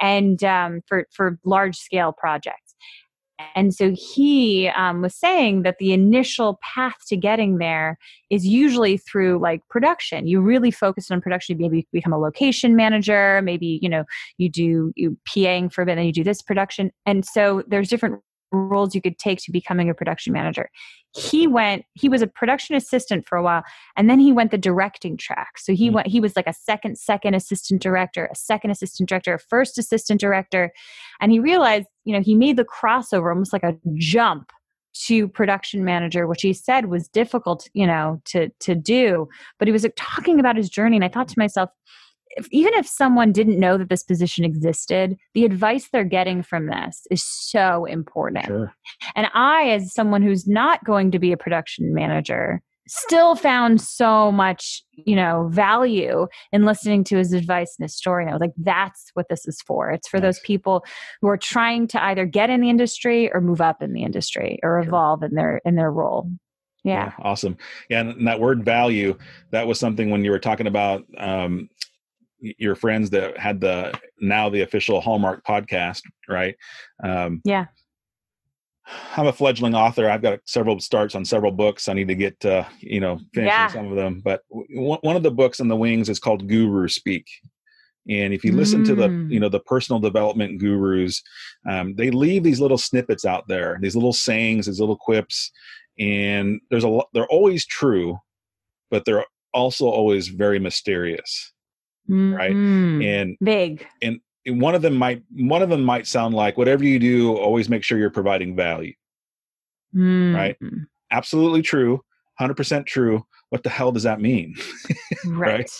[0.00, 2.69] And um, for for large scale projects.
[3.54, 7.98] And so he um, was saying that the initial path to getting there
[8.30, 10.26] is usually through like production.
[10.26, 11.58] You really focus on production.
[11.58, 13.40] Maybe you become a location manager.
[13.42, 14.04] Maybe you know
[14.38, 16.90] you do you PAing for a bit, and then you do this production.
[17.06, 18.20] And so there's different
[18.52, 20.70] roles you could take to becoming a production manager.
[21.16, 23.62] He went, he was a production assistant for a while,
[23.96, 25.58] and then he went the directing track.
[25.58, 25.96] So he mm-hmm.
[25.96, 29.78] went, he was like a second, second assistant director, a second assistant director, a first
[29.78, 30.72] assistant director.
[31.20, 34.50] And he realized, you know, he made the crossover almost like a jump
[34.92, 39.72] to production manager which he said was difficult you know to to do but he
[39.72, 41.70] was like, talking about his journey and i thought to myself
[42.36, 46.66] if, even if someone didn't know that this position existed, the advice they're getting from
[46.66, 48.46] this is so important.
[48.46, 48.72] Sure.
[49.16, 54.32] And I, as someone who's not going to be a production manager, still found so
[54.32, 58.24] much, you know, value in listening to his advice and his story.
[58.24, 59.90] And I was like, that's what this is for.
[59.90, 60.22] It's for nice.
[60.22, 60.84] those people
[61.20, 64.58] who are trying to either get in the industry or move up in the industry
[64.62, 66.30] or evolve in their in their role.
[66.82, 67.12] Yeah.
[67.18, 67.24] yeah.
[67.26, 67.58] awesome
[67.90, 69.18] yeah and that word value
[69.50, 71.68] that was something when you were talking about um,
[72.40, 76.56] your friends that had the now the official Hallmark podcast, right?
[77.02, 77.66] Um, yeah.
[79.16, 80.10] I'm a fledgling author.
[80.10, 81.88] I've got several starts on several books.
[81.88, 83.68] I need to get, uh, you know, finishing yeah.
[83.68, 84.20] some of them.
[84.24, 87.26] But w- one of the books in the wings is called Guru Speak.
[88.08, 88.86] And if you listen mm.
[88.86, 89.40] to the, you mm.
[89.40, 91.22] know, the personal development gurus,
[91.68, 95.52] um, they leave these little snippets out there, these little sayings, these little quips,
[95.98, 97.08] and there's a lot.
[97.12, 98.18] They're always true,
[98.90, 101.52] but they're also always very mysterious
[102.10, 102.34] mm-hmm.
[102.34, 102.52] right?
[102.52, 103.86] And big.
[104.02, 107.68] And one of them might one of them might sound like whatever you do, always
[107.68, 108.94] make sure you're providing value.
[109.94, 110.34] Mm-hmm.
[110.34, 110.56] Right?
[111.10, 112.02] Absolutely true.
[112.40, 113.24] 100% true.
[113.50, 114.54] What the hell does that mean?
[115.26, 115.70] right.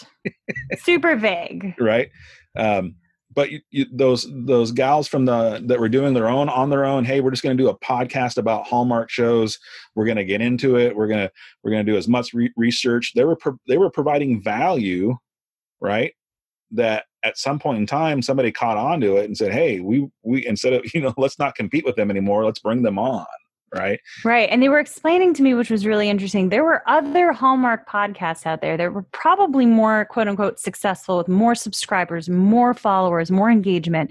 [0.78, 1.74] Super vague.
[1.78, 2.10] Right.
[2.56, 2.96] Um,
[3.32, 6.84] but you, you, those those gals from the that were doing their own on their
[6.84, 9.58] own hey we're just going to do a podcast about hallmark shows
[9.94, 12.32] we're going to get into it we're going to we're going to do as much
[12.34, 15.16] re- research they were pro- they were providing value
[15.80, 16.12] right
[16.72, 20.08] that at some point in time somebody caught on to it and said hey we
[20.22, 23.26] we instead of you know let's not compete with them anymore let's bring them on
[23.72, 24.00] right?
[24.24, 27.88] Right and they were explaining to me which was really interesting there were other hallmark
[27.88, 33.30] podcasts out there that were probably more quote unquote successful with more subscribers more followers
[33.30, 34.10] more engagement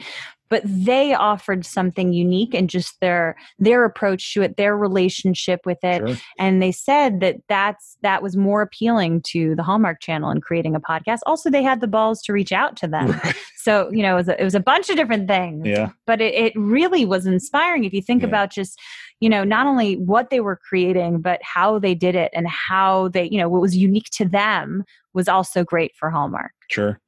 [0.49, 5.77] but they offered something unique and just their their approach to it their relationship with
[5.83, 6.17] it sure.
[6.37, 10.75] and they said that that's that was more appealing to the hallmark channel in creating
[10.75, 13.35] a podcast also they had the balls to reach out to them right.
[13.57, 16.21] so you know it was, a, it was a bunch of different things yeah but
[16.21, 18.27] it, it really was inspiring if you think yeah.
[18.27, 18.79] about just
[19.19, 23.07] you know not only what they were creating but how they did it and how
[23.09, 24.83] they you know what was unique to them
[25.13, 26.99] was also great for hallmark sure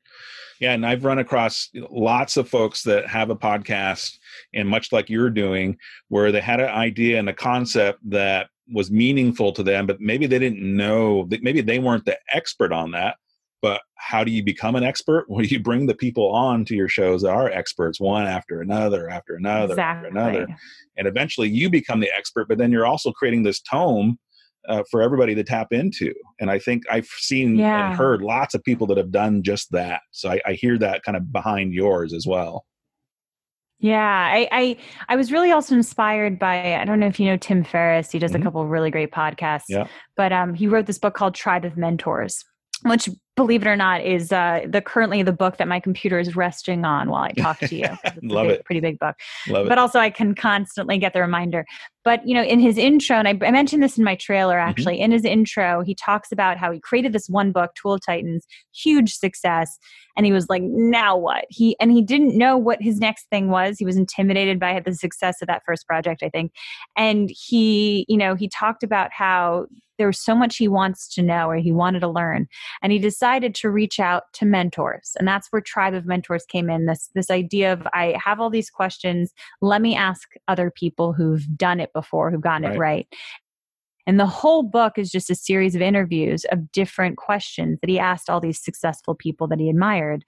[0.60, 4.18] yeah, and I've run across lots of folks that have a podcast,
[4.54, 5.78] and much like you're doing,
[6.10, 10.28] where they had an idea and a concept that was meaningful to them, but maybe
[10.28, 13.16] they didn't know maybe they weren't the expert on that.
[13.62, 15.26] But how do you become an expert?
[15.30, 19.08] Well, you bring the people on to your shows that are experts, one after another,
[19.10, 20.08] after another, exactly.
[20.08, 20.58] after another.
[20.98, 24.18] And eventually you become the expert, but then you're also creating this tome
[24.68, 26.14] uh, for everybody to tap into.
[26.40, 27.90] And I think I've seen yeah.
[27.90, 30.02] and heard lots of people that have done just that.
[30.12, 32.66] So I, I hear that kind of behind yours as well.
[33.80, 33.98] Yeah,
[34.32, 34.78] I, I,
[35.10, 38.12] I was really also inspired by I don't know if you know Tim Ferriss.
[38.12, 38.42] He does mm-hmm.
[38.42, 39.66] a couple really great podcasts.
[39.70, 39.88] Yeah.
[40.16, 42.46] But um, he wrote this book called Tribe of Mentors,
[42.86, 43.10] which
[43.42, 46.86] believe it or not is uh, the currently the book that my computer is resting
[46.86, 47.88] on while I talk to you.
[48.24, 48.66] Love big, it.
[48.66, 49.16] Pretty big book.
[49.48, 51.66] Love but also I can constantly get the reminder.
[52.04, 54.70] But, you know, in his intro, and I, I mentioned this in my trailer Mm-hmm.
[54.70, 58.46] actually, in his intro, he talks about how he created this one book, Tool Titans,
[58.74, 59.78] huge success.
[60.18, 61.46] And he was like, now what?
[61.50, 63.78] He, and he didn't know what his next thing was.
[63.78, 66.52] He was intimidated by the success of that first project, I think.
[66.98, 69.68] And he, you know, he talked about how
[69.98, 72.48] there was so much he wants to know or he wanted to learn
[72.82, 76.70] and he decided to reach out to mentors and that's where tribe of mentors came
[76.70, 81.14] in this this idea of i have all these questions let me ask other people
[81.14, 82.76] who've done it before who've gotten Right.
[82.76, 83.08] it right
[84.08, 88.00] and the whole book is just a series of interviews of different questions that he
[88.00, 90.24] asked all these successful people that he admired.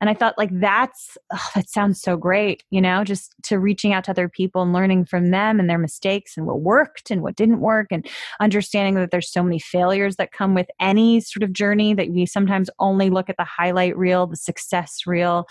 [0.00, 3.92] And I thought, like, that's, oh, that sounds so great, you know, just to reaching
[3.92, 7.22] out to other people and learning from them and their mistakes and what worked and
[7.22, 8.06] what didn't work and
[8.40, 12.26] understanding that there's so many failures that come with any sort of journey that we
[12.26, 15.46] sometimes only look at the highlight reel, the success reel.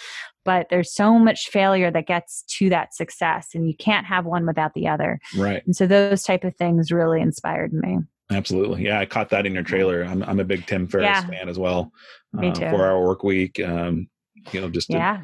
[0.45, 4.45] But there's so much failure that gets to that success, and you can't have one
[4.45, 5.19] without the other.
[5.37, 5.65] Right.
[5.65, 7.99] And so those type of things really inspired me.
[8.31, 8.83] Absolutely.
[8.85, 10.03] Yeah, I caught that in your trailer.
[10.03, 11.25] I'm I'm a big Tim Ferriss Yeah.
[11.27, 11.91] fan as well.
[12.33, 12.69] Me Uh, too.
[12.69, 13.59] Four hour work week.
[13.59, 14.07] Um,
[14.51, 15.21] you know, just a- Yeah.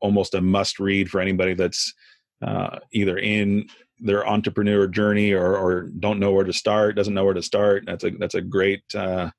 [0.00, 1.92] almost a must read for anybody that's
[2.42, 3.66] uh, either in
[3.98, 7.84] their entrepreneur journey or, or don't know where to start, doesn't know where to start.
[7.86, 9.30] That's a that's a great uh,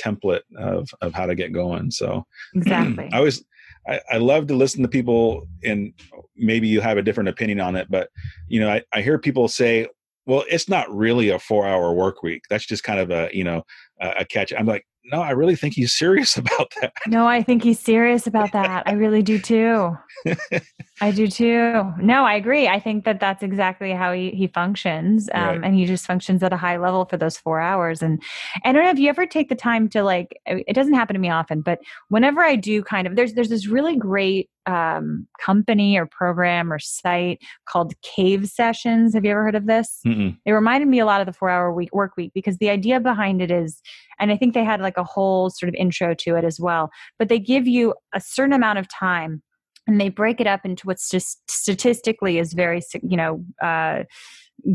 [0.00, 1.90] template of of how to get going.
[1.90, 2.24] So
[2.54, 3.08] Exactly.
[3.12, 3.44] I always
[3.88, 5.92] I, I love to listen to people and
[6.36, 8.08] maybe you have a different opinion on it, but
[8.48, 9.88] you know, I, I hear people say,
[10.26, 12.42] well, it's not really a four hour work week.
[12.50, 13.64] That's just kind of a, you know,
[14.00, 14.52] a, a catch.
[14.56, 16.92] I'm like, no, I really think he's serious about that.
[17.06, 18.84] No, I think he's serious about that.
[18.86, 19.96] I really do too.
[21.00, 21.82] I do too.
[21.98, 22.68] No, I agree.
[22.68, 25.28] I think that that's exactly how he, he functions.
[25.34, 25.64] Um, Right.
[25.64, 28.02] And he just functions at a high level for those four hours.
[28.02, 28.22] And
[28.64, 31.20] I don't know if you ever take the time to like, it doesn't happen to
[31.20, 35.98] me often, but whenever I do kind of, there's, there's this really great um, company
[35.98, 39.14] or program or site called Cave Sessions.
[39.14, 40.00] Have you ever heard of this?
[40.06, 40.36] Mm-mm.
[40.44, 43.00] it reminded me a lot of the four hour week work week because the idea
[43.00, 43.80] behind it is
[44.18, 46.90] and i think they had like a whole sort of intro to it as well
[47.18, 49.42] but they give you a certain amount of time
[49.90, 54.04] and they break it up into what's just statistically is very you know uh,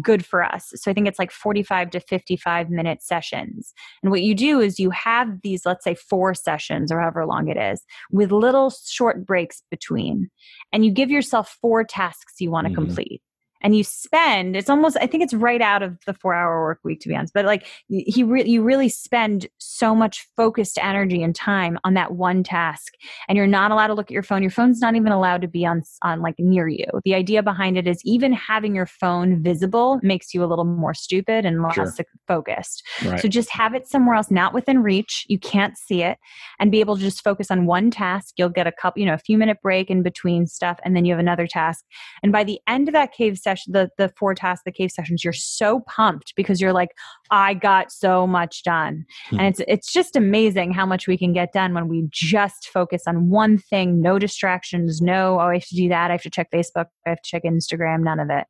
[0.01, 0.72] good for us.
[0.76, 3.74] So i think it's like 45 to 55 minute sessions.
[4.03, 7.47] And what you do is you have these let's say four sessions or however long
[7.47, 10.30] it is with little short breaks between.
[10.74, 12.76] And you give yourself four tasks you want to Mhm.
[12.76, 13.22] complete
[13.66, 16.80] and you spend it's almost i think it's right out of the four hour work
[16.84, 21.24] week to be honest but like he re- you really spend so much focused energy
[21.24, 22.93] and time on that one task
[23.28, 25.47] and you're not allowed to look at your phone your phone's not even allowed to
[25.47, 29.41] be on on like near you the idea behind it is even having your phone
[29.41, 32.05] visible makes you a little more stupid and less Sure.
[32.28, 33.20] focused Right.
[33.20, 35.26] so just have it somewhere else, not within reach.
[35.28, 36.18] You can't see it,
[36.59, 38.36] and be able to just focus on one task.
[38.38, 41.05] You'll get a couple, you know, a few minute break in between stuff, and then
[41.05, 41.84] you have another task.
[42.24, 45.24] And by the end of that cave session, the the four tasks, the cave sessions,
[45.24, 46.89] you're so pumped because you're like,
[47.32, 49.39] I got so much done, Hmm.
[49.39, 53.03] and it's it's just amazing how much we can get done when we just focus
[53.08, 56.30] on one thing, no distractions, no, oh, I have to do that, I have to
[56.30, 58.45] check Facebook, I have to check Instagram, none of it.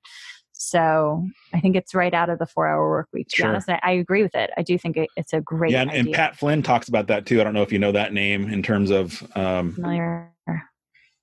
[0.57, 3.47] So I think it's right out of the four hour work week, to Sure.
[3.47, 3.69] be honest.
[3.69, 4.51] I, I agree with it.
[4.57, 6.13] I do think it, it's a great yeah, and, and.
[6.13, 7.41] Pat Flynn talks about that too.
[7.41, 10.31] I don't know if you know that name in terms of um, Familiar.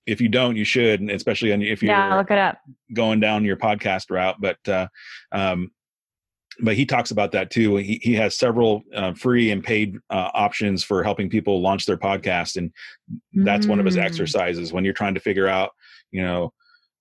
[0.07, 2.59] If you don't, you should, and especially on- if you're Yeah, look it up.
[2.95, 4.37] going down your podcast route.
[4.41, 4.89] But uh,
[5.33, 5.71] um,
[6.61, 7.77] but he talks about that too.
[7.77, 11.97] He he has several uh, free and paid uh, options for helping people launch their
[11.97, 12.71] podcast, and
[13.45, 14.03] that's one of his Mm.
[14.05, 15.71] exercises when you're trying to figure out,
[16.11, 16.53] you know,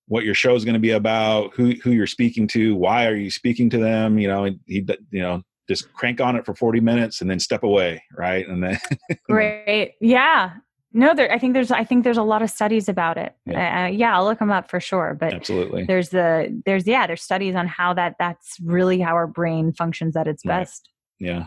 [0.08, 3.16] what your show is going to be about, who who you're speaking to, why are
[3.16, 6.54] you speaking to them, you know, and he you know just crank on it for
[6.56, 8.47] 40 minutes and then step away, right?
[8.47, 8.78] And then
[9.30, 9.93] Great.
[10.02, 10.52] Yeah.
[10.93, 11.31] No, there.
[11.31, 11.71] I think there's.
[11.71, 13.33] I think there's a lot of studies about it.
[13.45, 13.85] Yeah.
[13.85, 15.15] Uh, yeah, I'll look them up for sure.
[15.19, 19.27] But absolutely, there's the there's yeah there's studies on how that that's really how our
[19.27, 20.59] brain functions at its Right.
[20.61, 20.89] best.
[21.19, 21.45] yeah.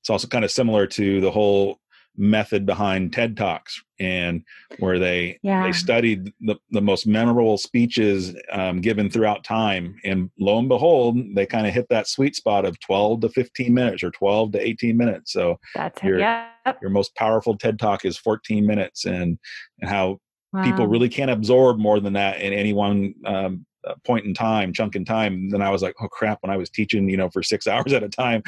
[0.00, 1.78] It's also kind of similar to the whole
[2.20, 4.42] method behind TED Talks and
[4.78, 5.62] where they Yeah.
[5.64, 9.96] they studied the, the most memorable speeches um, given throughout time.
[10.04, 13.72] And lo and behold they kind of hit that sweet spot of 12 to 15
[13.72, 15.32] minutes or 12 to 18 minutes.
[15.32, 16.48] So That's You're- yeah.
[16.82, 19.38] your most powerful ted talk is 14 minutes and
[19.80, 20.18] and how
[20.64, 24.72] people really can't absorb more than that in any one um, uh, point in time
[24.74, 25.48] chunk in time.
[25.48, 27.92] Then i was like oh crap when i was teaching you know for six hours
[27.94, 28.42] at a time.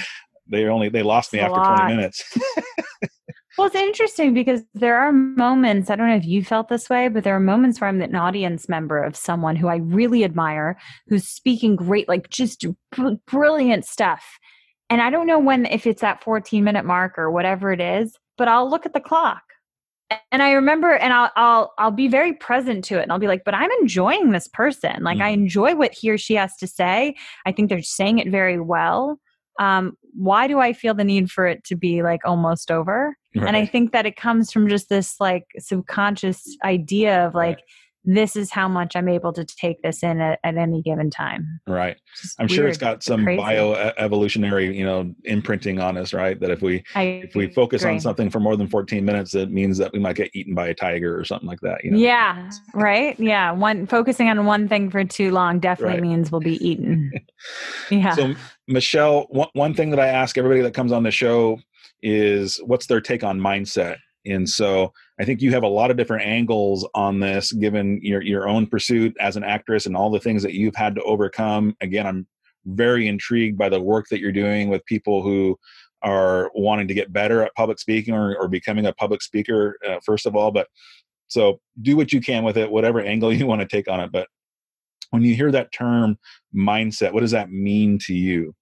[0.48, 2.36] They only they lost me after 20 minutes
[3.58, 7.08] Well, it's interesting because there are moments, I don't know if you felt this way,
[7.08, 10.78] but there are moments where I'm an audience member of someone who I really admire,
[11.08, 12.64] who's speaking great, like just
[13.26, 14.24] brilliant stuff.
[14.88, 18.16] And I don't know when, if it's that 14 minute mark or whatever it is,
[18.38, 19.42] but I'll look at the clock
[20.30, 23.26] and I remember, and I'll I'll I'll be very present to it, and I'll be
[23.26, 25.02] like, but I'm enjoying this person.
[25.02, 25.22] Like mm.
[25.22, 27.16] I enjoy what he or she has to say.
[27.46, 29.18] I think they're saying it very well.
[29.58, 33.16] Um, why do I feel the need for it to be like almost over?
[33.34, 33.48] Right.
[33.48, 37.56] And I think that it comes from just this like subconscious idea of like.
[37.56, 37.64] Right
[38.04, 41.60] this is how much I'm able to take this in at, at any given time.
[41.66, 41.96] Right.
[42.38, 42.50] I'm weird.
[42.50, 46.38] sure it's got some bio evolutionary, you know, imprinting on us, right?
[46.40, 47.94] That if we I if we focus agree.
[47.94, 50.68] on something for more than 14 minutes, it means that we might get eaten by
[50.68, 51.84] a tiger or something like that.
[51.84, 51.98] You know?
[51.98, 52.50] Yeah.
[52.74, 53.18] Right.
[53.32, 53.52] Yeah.
[53.52, 56.02] One focusing on one thing for too long definitely right.
[56.02, 57.12] means we'll be eaten.
[57.90, 58.14] yeah.
[58.14, 58.34] So
[58.66, 61.60] Michelle, one, one thing that I ask everybody that comes on the show
[62.02, 65.96] is what's their take on mindset and so I think you have a lot of
[65.96, 70.20] different angles on this, given your your own pursuit as an actress and all the
[70.20, 71.76] things that you've had to overcome.
[71.80, 72.26] Again, I'm
[72.66, 75.58] very intrigued by the work that you're doing with people who
[76.02, 79.98] are wanting to get better at public speaking or, or becoming a public speaker, uh,
[80.04, 80.50] first of all.
[80.50, 80.68] But
[81.28, 84.12] so do what you can with it, whatever angle you want to take on it.
[84.12, 84.28] But
[85.10, 86.16] when you hear that term
[86.54, 88.54] mindset, what does that mean to you?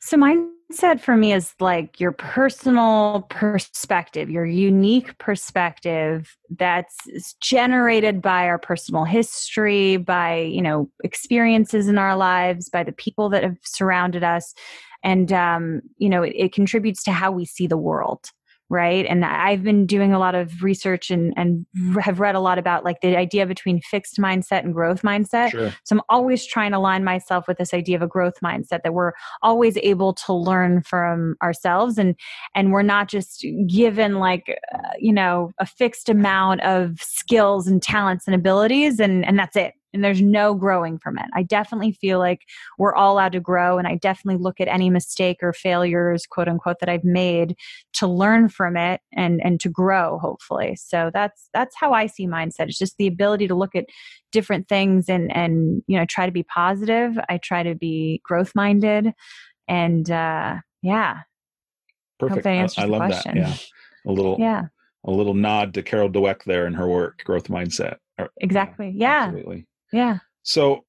[0.00, 8.22] So, mine mindset for me is like your personal perspective, your unique perspective that's generated
[8.22, 13.42] by our personal history, by, you know, experiences in our lives, by the people that
[13.42, 14.54] have surrounded us.
[15.02, 18.30] And, um, you know, it, it contributes to how we see the world
[18.72, 19.06] right?
[19.06, 21.66] And i've been doing a lot of research and and
[22.00, 25.50] have read a lot about like the idea between fixed mindset and growth mindset.
[25.50, 25.72] Sure.
[25.84, 28.94] so i'm always trying to align myself with this idea of a growth mindset that
[28.94, 29.12] we're
[29.42, 31.98] always able to learn from ourselves.
[31.98, 32.14] And
[32.54, 37.82] and we're not just given like uh, you know a fixed amount of skills and
[37.82, 41.26] talents and abilities and and that's it and there's no growing from it.
[41.34, 42.40] I definitely feel like
[42.78, 46.48] we're all allowed to grow, and I definitely look at any mistake or failures, quote
[46.48, 47.56] unquote, that I've made
[47.94, 50.76] to learn from it and and to grow, hopefully.
[50.76, 52.68] So that's that's how I see mindset.
[52.68, 53.86] It's just the ability to look at
[54.30, 57.18] different things and and you know try to be positive.
[57.28, 59.12] I try to be growth minded,
[59.68, 61.20] and uh, yeah.
[62.18, 62.46] Perfect.
[62.46, 63.36] I, I love question.
[63.36, 63.48] that.
[63.48, 64.36] Yeah, a little.
[64.38, 64.66] Yeah.
[65.04, 67.96] A little nod to Carol Dweck there in her work, growth mindset.
[68.40, 68.92] Exactly.
[68.94, 69.24] Yeah.
[69.24, 69.66] Absolutely.
[69.92, 70.18] Yeah.
[70.42, 70.84] So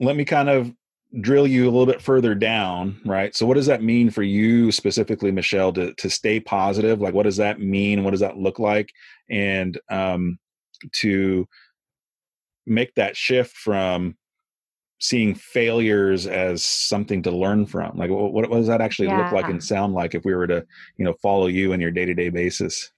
[0.00, 0.72] let me kind of
[1.20, 3.34] drill you a little bit further down, right?
[3.36, 7.00] So what does that mean for you specifically, Michelle, to to stay positive?
[7.00, 8.04] Like what does that mean?
[8.04, 8.90] What does that look like?
[9.30, 10.38] And um
[11.00, 11.46] to
[12.66, 14.16] make that shift from
[15.00, 19.22] seeing failures as something to learn from like what, what does that actually yeah.
[19.22, 20.64] look like and sound like if we were to
[20.96, 22.90] you know follow you in your day-to-day basis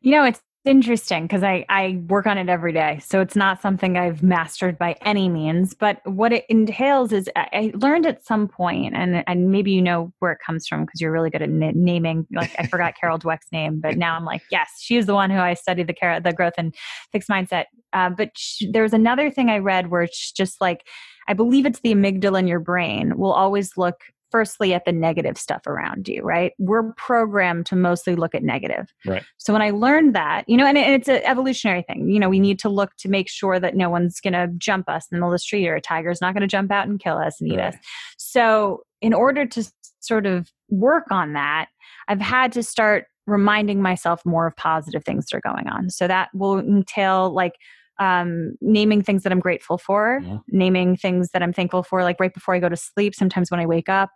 [0.00, 3.00] you know it's interesting because I, I work on it every day.
[3.02, 5.74] So it's not something I've mastered by any means.
[5.74, 10.12] But what it entails is I learned at some point, and, and maybe you know
[10.18, 12.26] where it comes from because you're really good at n- naming.
[12.30, 15.38] Like I forgot Carol Dweck's name, but now I'm like, yes, she's the one who
[15.38, 16.74] I studied the, car- the growth and
[17.12, 17.66] fixed mindset.
[17.92, 20.86] Uh, but she, there was another thing I read where it's just like,
[21.28, 24.00] I believe it's the amygdala in your brain will always look
[24.30, 26.52] firstly at the negative stuff around you, right?
[26.58, 28.92] We're programmed to mostly look at negative.
[29.06, 29.24] Right.
[29.38, 32.40] So when I learned that, you know, and it's an evolutionary thing, you know, we
[32.40, 35.20] need to look to make sure that no one's going to jump us in the
[35.20, 37.40] middle of the street or a tiger's not going to jump out and kill us
[37.40, 37.74] and eat right.
[37.74, 37.80] us.
[38.18, 39.70] So in order to
[40.00, 41.68] sort of work on that,
[42.08, 45.90] I've had to start reminding myself more of positive things that are going on.
[45.90, 47.54] So that will entail like
[48.00, 50.38] um, naming things that I'm grateful for, yeah.
[50.48, 53.60] naming things that I'm thankful for, like right before I go to sleep, sometimes when
[53.60, 54.10] I wake up.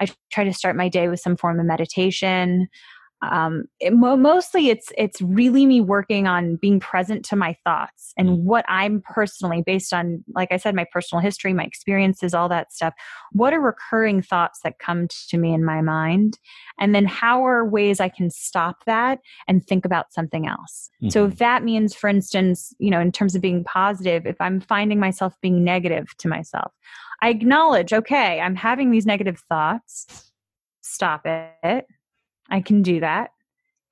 [0.00, 2.66] I try to start my day with some form of meditation
[3.32, 8.28] um, it, mostly it's it's really me working on being present to my thoughts and
[8.28, 8.42] mm.
[8.42, 12.72] what i'm personally based on like i said my personal history my experiences all that
[12.72, 12.94] stuff.
[13.32, 16.38] What are recurring thoughts that come to me in my mind?
[16.78, 20.90] And then how are ways i can stop that and think about something else?
[21.02, 21.10] Mm-hmm.
[21.10, 24.60] so if that means for instance you know in terms of being positive if i'm
[24.60, 26.72] finding myself being negative to myself
[27.22, 30.30] i acknowledge okay i'm having these negative thoughts.
[30.82, 31.86] Stop it
[32.50, 33.30] I can do that.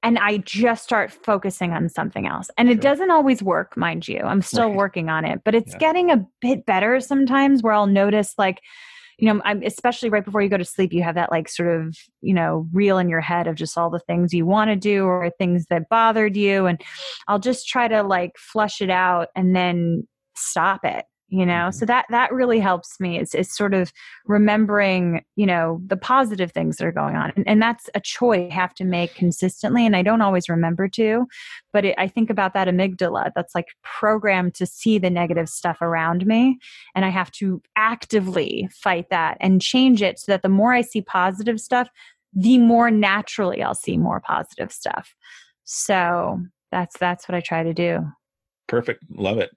[0.05, 2.51] And I just start focusing on something else.
[2.59, 4.19] And it doesn't always work, mind you.
[4.19, 4.77] I'm still right.
[4.77, 5.79] working on it, but it's yeah.
[5.79, 8.61] getting a bit better sometimes where I'll notice like,
[9.19, 11.69] you know, I'm especially right before you go to sleep, you have that like sort
[11.69, 14.77] of, you know, reel in your head of just all the things you want to
[14.77, 16.67] do or things that bothered you.
[16.67, 16.83] And
[17.29, 21.71] I'll just try to like flush it out and then stop it you know mm-hmm.
[21.73, 23.93] so that that really helps me is, is sort of
[24.27, 28.51] remembering you know the positive things that are going on and, and that's a choice
[28.51, 31.27] i have to make consistently and i don't always remember to
[31.73, 35.81] but it, i think about that amygdala that's like programmed to see the negative stuff
[35.81, 36.59] around me
[36.95, 40.81] and i have to actively fight that and change it so that the more i
[40.81, 41.89] see positive stuff
[42.33, 45.15] the more naturally I'll see more positive stuff.
[45.65, 48.01] So that's that's what I try to do.
[48.69, 49.05] Perfect.
[49.11, 49.51] Love it.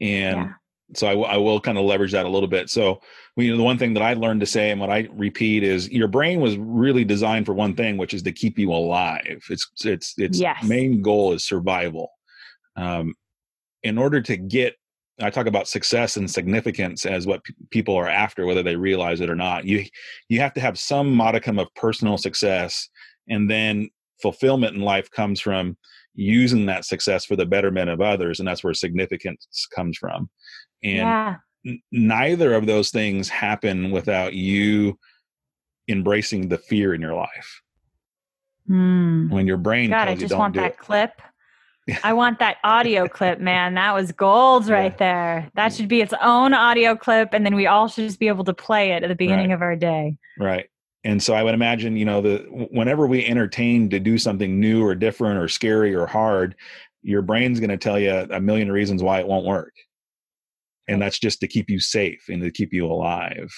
[0.00, 0.52] And yeah.
[0.94, 2.70] So I, w- I will kind of leverage that a little bit.
[2.70, 3.00] So
[3.36, 6.08] we, the one thing that I learned to say and what I repeat is your
[6.08, 9.44] brain was really designed for one thing, which is to keep you alive.
[9.50, 10.62] It's it's its yes.
[10.64, 12.10] main goal is survival.
[12.76, 13.14] Um,
[13.82, 14.76] in order to get
[15.20, 19.20] I talk about success and significance as what p- people are after, whether they realize
[19.20, 19.64] it or not.
[19.64, 19.84] You
[20.28, 22.88] you have to have some modicum of personal success,
[23.28, 23.90] and then
[24.22, 25.76] fulfillment in life comes from
[26.14, 30.28] using that success for the betterment of others, and that's where significance comes from.
[30.82, 31.36] And yeah.
[31.66, 34.98] n- neither of those things happen without you
[35.88, 37.62] embracing the fear in your life.
[38.68, 39.30] Mm.
[39.30, 40.78] When your brain God, tells I you just don't want do that it.
[40.78, 41.12] clip
[42.04, 43.74] I want that audio clip, man.
[43.74, 45.50] That was gold right there.
[45.54, 48.44] That should be its own audio clip, and then we all should just be able
[48.44, 49.54] to play it at the beginning right.
[49.54, 50.16] of our day.
[50.38, 50.68] Right.
[51.04, 52.38] And so I would imagine, you know, the
[52.70, 56.56] whenever we entertain to do something new or different or scary or hard,
[57.02, 59.72] your brain's going to tell you a million reasons why it won't work.
[60.88, 63.52] And that's just to keep you safe and to keep you alive.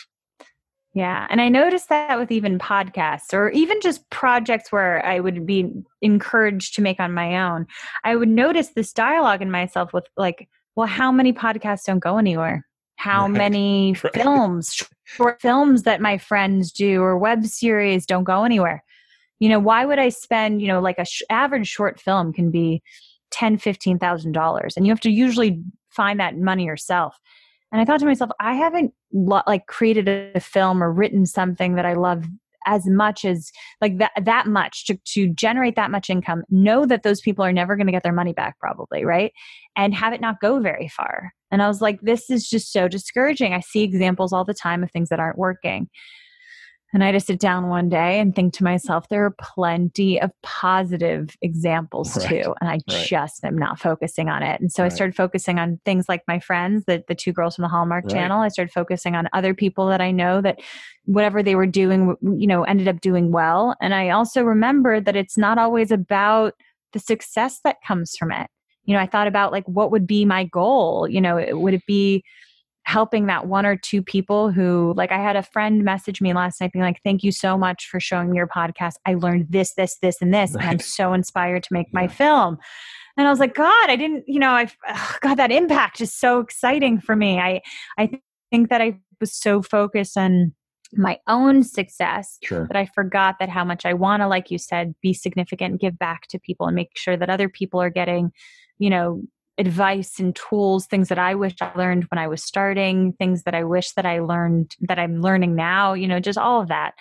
[0.93, 1.26] Yeah.
[1.30, 5.72] And I noticed that with even podcasts or even just projects where I would be
[6.03, 7.66] encouraged to make on my own.
[8.03, 12.18] I would notice this dialogue in myself with, like, well, how many podcasts don't go
[12.18, 12.66] anywhere?
[13.01, 13.32] How right.
[13.32, 14.14] many right.
[14.14, 18.84] films, short films that my friends do or web series don't go anywhere?
[19.38, 22.51] You know, why would I spend, you know, like a sh- average short film can
[22.51, 22.82] be
[23.30, 27.18] ten, fifteen thousand dollars, and you have to usually find that money yourself.
[27.72, 31.76] And I thought to myself, I haven't lo- like created a film or written something
[31.76, 32.26] that I love
[32.66, 33.50] as much as
[33.80, 37.52] like that that much to, to generate that much income know that those people are
[37.52, 39.32] never going to get their money back probably right?
[39.76, 41.32] And have it not go very far.
[41.50, 43.52] And i was like this is just so discouraging.
[43.52, 45.88] I see examples all the time of things that aren't working
[46.93, 50.30] and I to sit down one day and think to myself, there are plenty of
[50.43, 52.43] positive examples right.
[52.43, 52.55] too.
[52.61, 52.82] And I right.
[52.86, 54.61] just am not focusing on it.
[54.61, 54.91] And so right.
[54.91, 58.09] I started focusing on things like my friends, the, the two girls from the Hallmark
[58.09, 58.41] channel.
[58.41, 60.61] I started focusing on other people that I know that
[61.05, 63.76] whatever they were doing, you know, ended up doing well.
[63.80, 66.55] And I also remembered that it's not always about
[66.93, 68.49] the success that comes from it.
[68.84, 71.07] You know, I thought about like, what would be my goal?
[71.09, 72.24] You know, would it be,
[72.85, 76.61] helping that one or two people who like i had a friend message me last
[76.61, 79.97] night being like thank you so much for showing your podcast i learned this this
[80.03, 80.62] this and this right.
[80.62, 82.01] and i'm so inspired to make yeah.
[82.01, 82.57] my film
[83.16, 84.68] and i was like god i didn't you know i
[85.20, 87.61] god that impact is so exciting for me i
[87.99, 88.11] i
[88.51, 90.53] think that i was so focused on
[90.95, 92.66] my own success sure.
[92.66, 95.99] that i forgot that how much i want to like you said be significant give
[95.99, 98.33] back to people and make sure that other people are getting
[98.78, 99.22] you know
[99.61, 103.54] advice and tools things that i wish i learned when i was starting things that
[103.54, 106.94] i wish that i learned that i'm learning now you know just all of that.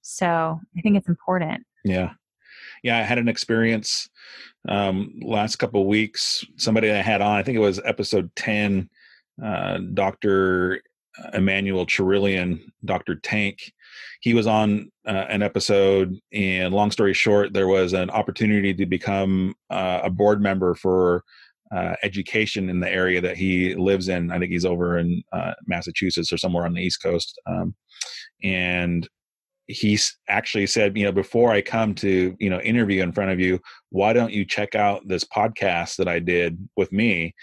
[0.00, 1.66] So i think it's important.
[1.84, 2.12] Yeah.
[2.82, 4.08] Yeah i had an experience
[4.68, 8.88] um last couple of weeks somebody i had on i think it was episode 10
[9.44, 10.80] uh dr
[11.34, 13.72] emmanuel Cherillian, dr tank.
[14.20, 18.86] He was on uh, an episode and long story short there was an opportunity to
[18.86, 21.24] become uh, a board member for
[21.74, 24.30] uh, education in the area that he lives in.
[24.30, 27.40] I think he's over in uh, Massachusetts or somewhere on the East Coast.
[27.46, 27.74] Um,
[28.42, 29.08] and
[29.66, 33.40] he's actually said, you know, before I come to, you know, interview in front of
[33.40, 33.58] you,
[33.90, 37.34] why don't you check out this podcast that I did with me?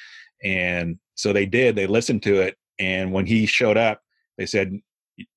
[0.44, 2.56] And so they did, they listened to it.
[2.80, 4.00] And when he showed up,
[4.38, 4.74] they said,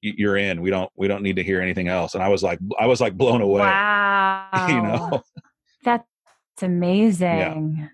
[0.01, 2.15] you're in, we don't, we don't need to hear anything else.
[2.15, 3.63] And I was like, I was like blown away.
[4.53, 4.67] Wow.
[4.69, 5.23] you know,
[5.85, 7.77] that's amazing.
[7.79, 7.89] Yeah.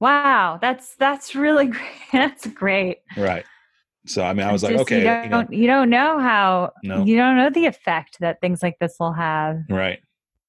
[0.00, 1.90] Wow, that's that's really great.
[2.12, 2.98] That's great.
[3.16, 3.44] Right.
[4.06, 6.72] So I mean, I was like, okay, you don't, you, know, you don't know how
[6.84, 7.04] no.
[7.04, 9.62] you don't know the effect that things like this will have.
[9.68, 9.98] Right.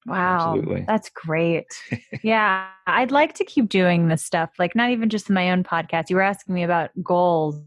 [0.06, 0.84] Wow, Absolutely.
[0.86, 1.66] that's great.
[2.22, 4.50] yeah, I'd like to keep doing this stuff.
[4.58, 6.08] Like not even just in my own podcast.
[6.08, 7.60] You were asking me about goals.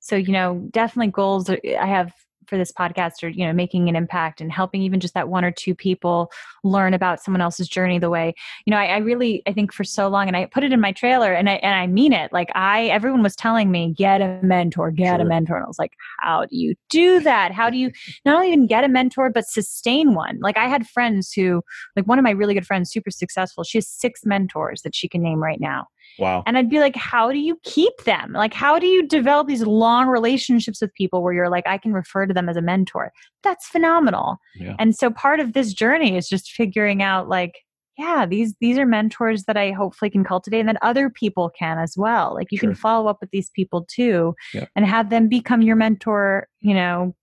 [0.00, 1.48] So you know, definitely goals.
[1.48, 2.12] Uh, I have
[2.46, 5.44] for this podcast or you know making an impact and helping even just that one
[5.44, 6.30] or two people
[6.66, 9.84] learn about someone else's journey the way you know I, I, really i think for
[9.84, 12.32] so long and i put it in my trailer and i and i mean it
[12.32, 15.26] like i everyone was telling me get a mentor get sure.
[15.26, 17.90] a mentor and i was like how do you do that how do you
[18.24, 21.62] not only even get a mentor but sustain one like i had friends who
[21.94, 25.08] like one of my really good friends super successful she has six mentors that she
[25.08, 25.86] can name right now
[26.18, 26.42] Wow.
[26.46, 28.32] And I'd be like, how do you keep them?
[28.32, 31.92] Like, how do you develop these long relationships with people where you're like, I can
[31.92, 33.12] refer to them as a mentor?
[33.42, 34.38] That's phenomenal.
[34.56, 34.74] Yeah.
[34.78, 37.60] And so part of this journey is just figuring out like,
[37.98, 41.78] yeah, these these are mentors that I hopefully can cultivate and that other people can
[41.78, 42.34] as well.
[42.34, 42.70] Like you sure.
[42.70, 44.66] can follow up with these people too yeah.
[44.76, 47.14] and have them become your mentor, you know,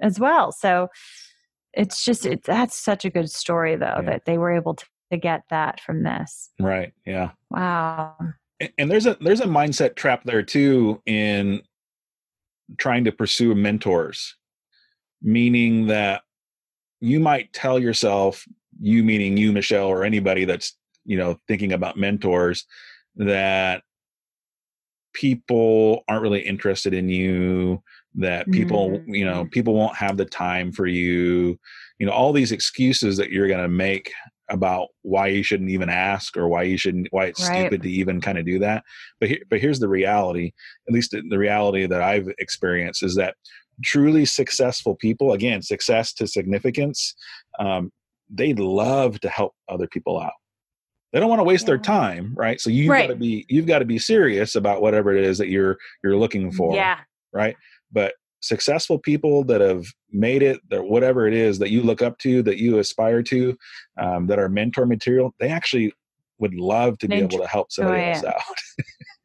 [0.00, 0.52] as well.
[0.52, 0.88] So
[1.72, 4.10] it's just it, that's such a good story though Yeah.
[4.10, 6.50] that they were able to, to get that from this.
[6.60, 6.92] Right.
[7.04, 7.30] Yeah.
[7.50, 8.16] Wow.
[8.60, 11.60] And- and there's a there's a mindset trap there too in
[12.78, 14.36] trying to pursue mentors
[15.24, 16.22] meaning that
[17.00, 18.46] you might tell yourself
[18.80, 22.66] you meaning you michelle or anybody that's you know thinking about mentors
[23.16, 23.82] that
[25.12, 27.82] people aren't really interested in you
[28.16, 31.58] that people you know people won't have the time for you.
[31.98, 34.12] You know all these excuses that you're going to make
[34.50, 37.66] about why you shouldn't even ask or why you shouldn't why it's Right.
[37.66, 38.84] stupid to even kind of do that.
[39.18, 40.52] But here, but here's the reality
[40.88, 43.34] at least the reality that i've experienced is that
[43.82, 47.14] truly successful people again success to significance
[47.58, 47.90] um,
[48.30, 50.32] they love to help other people out
[51.12, 53.06] they don't want to waste their time right so you've Right.
[53.08, 56.16] got to be you've got to be serious about whatever it is that you're you're
[56.16, 56.98] looking for Yeah.
[57.32, 57.56] right
[57.92, 62.18] but successful people that have made it that whatever it is that you look up
[62.18, 63.56] to that you aspire to
[63.98, 65.92] um, that are mentor material they actually
[66.38, 68.42] would love to be able to help somebody Enjoy else out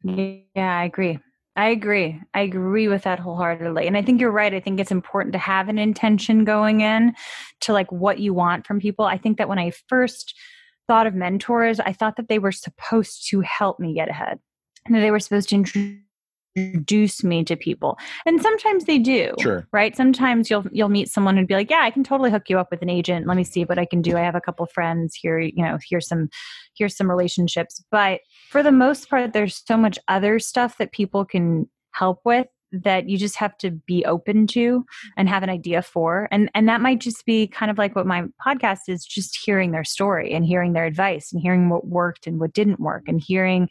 [0.54, 1.18] Yeah, I agree.
[1.56, 2.20] I agree.
[2.32, 3.86] I agree with that wholeheartedly.
[3.86, 4.54] And I think you're right.
[4.54, 7.14] I think it's important to have an intention going in
[7.62, 9.04] to like what you want from people.
[9.04, 10.34] I think that when I first
[10.86, 14.38] thought of mentors, I thought that they were supposed to help me get ahead.
[14.86, 16.00] And that they were supposed to
[16.56, 17.98] introduce me to people.
[18.26, 19.34] And sometimes they do.
[19.40, 19.94] sure Right?
[19.96, 22.68] Sometimes you'll you'll meet someone and be like, "Yeah, I can totally hook you up
[22.70, 23.26] with an agent.
[23.26, 24.16] Let me see what I can do.
[24.16, 26.28] I have a couple friends here, you know, here's some
[26.80, 31.24] here's some relationships." But for the most part there's so much other stuff that people
[31.24, 34.84] can help with that you just have to be open to
[35.16, 36.28] and have an idea for.
[36.30, 39.72] And and that might just be kind of like what my podcast is just hearing
[39.72, 43.20] their story and hearing their advice and hearing what worked and what didn't work and
[43.20, 43.68] hearing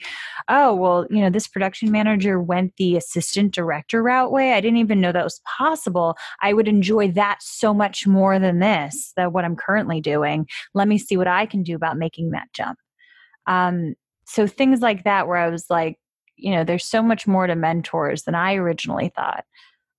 [0.47, 4.53] oh well you know this production manager went the assistant director route way.
[4.53, 6.18] I didn't even know that was possible.
[6.41, 10.47] I would enjoy that so much more than this than what i'm currently doing.
[10.74, 12.78] Let me see what i can do about making that jump
[13.50, 13.95] um,
[14.26, 15.97] so things like that where i was like
[16.38, 19.43] you know there's so much more to mentors than i originally thought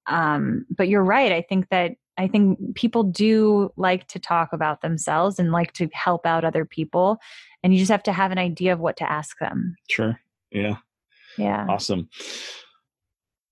[0.06, 4.80] um, but you're right i think that i think people do like to talk about
[4.80, 7.18] themselves and like to help out other people
[7.62, 10.18] and you just have to have an idea of what to ask them sure
[10.50, 10.76] yeah
[11.36, 12.08] yeah Awesome.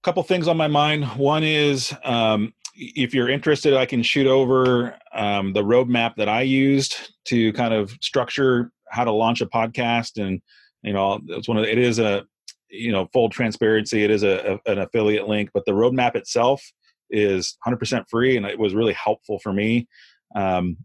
[0.03, 1.05] Couple things on my mind.
[1.17, 6.43] One is um, if you're interested, I can shoot over um, the roadmap that I
[6.43, 10.23] used to kind of structure how to launch a podcast.
[10.23, 10.41] And
[10.83, 12.25] you know, it's one of the, it is a
[12.71, 14.05] you know full transparency.
[14.05, 16.63] It is a, a an affiliate link, but the roadmap itself
[17.11, 19.89] is 100% free, and it was really helpful for me.
[20.35, 20.77] Um,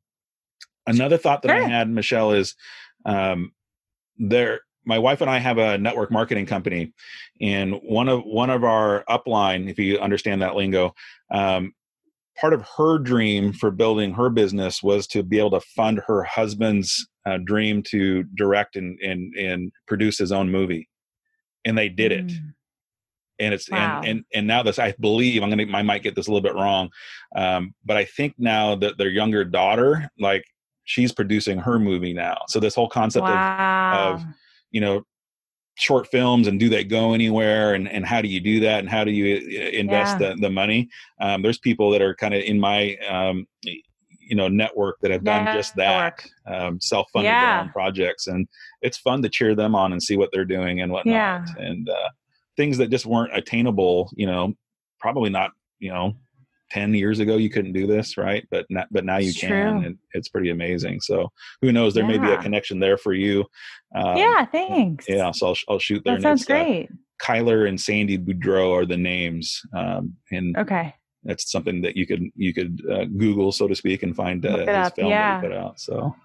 [0.88, 2.56] another thought that I had, Michelle, is
[3.06, 3.52] um,
[4.18, 4.62] there.
[4.86, 6.94] My wife and I have a network marketing company,
[7.40, 10.94] and one of one of our upline, if you understand that lingo,
[11.32, 11.74] um,
[12.40, 16.24] part of her dream for building her business was to be able to fund her
[16.24, 20.90] husband's uh, dream to direct and, and and produce his own movie,
[21.66, 22.54] and they did it Mm.
[23.40, 24.00] and it's Wow.
[24.00, 26.42] and, and and now this i believe i'm gonna i might get this a little
[26.48, 26.90] bit wrong
[27.36, 30.44] um, but i think now that their younger daughter like
[30.84, 34.24] she's producing her movie now so this whole concept of wow.
[34.72, 35.02] you know
[35.76, 38.90] short films and do they go anywhere and, and how do you do that and
[38.90, 40.30] how do you uh, invest Yeah.
[40.30, 40.88] the, the money
[41.20, 45.24] um, there's people that are kind of in my um, you know network that have
[45.24, 47.42] done just that um, self-funded Yeah.
[47.56, 48.48] their own projects and
[48.82, 51.46] it's fun to cheer them on and see what they're doing and whatnot Yeah.
[51.58, 52.10] and uh,
[52.56, 54.54] things that just weren't attainable you know
[55.00, 56.14] probably not you know
[56.74, 58.46] 10 years ago you couldn't do this right?
[58.50, 59.86] But not, but now you It's can true.
[59.86, 61.02] and it's pretty amazing.
[61.02, 61.30] So
[61.62, 61.94] who knows?
[61.94, 63.46] There may be a connection there for you.
[63.96, 65.08] Um, yeah thanks.
[65.08, 66.90] yeah so i'll, I'll shoot there that sounds uh, great.
[67.22, 70.96] Kyler and sandy boudreau are the names um, and okay.
[71.24, 74.58] that's something that you could you could uh, google so to speak and find uh,
[74.58, 75.40] his film yeah.
[75.40, 75.80] that he put out.
[75.80, 76.16] So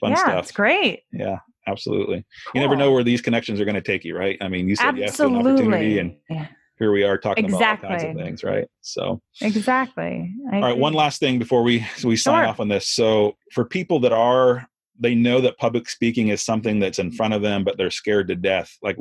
[0.00, 0.42] fun yeah stuff.
[0.44, 1.04] it's great.
[1.12, 2.26] Yeah absolutely.
[2.54, 4.36] You never know where these connections are going to take you right?
[4.42, 6.46] I mean you said yes to an opportunity absolutely and yeah,
[6.78, 8.66] here we are talking about all kinds of things right?
[8.80, 10.34] So exactly.
[10.52, 12.48] I all right one last thing before we we sign Sure.
[12.48, 12.88] off on this.
[12.88, 14.68] So for people that are
[14.98, 18.28] they know that public speaking is something that's in front of them but they're scared
[18.28, 18.96] to death like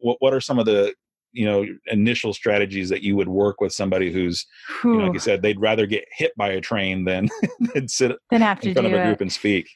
[0.00, 0.94] what what are some of the
[1.32, 4.46] you know initial strategies that you would work with somebody who's
[4.84, 7.28] you know, like you said they'd rather get hit by a train than
[7.74, 9.68] than sit then have in to front do of a it group and speak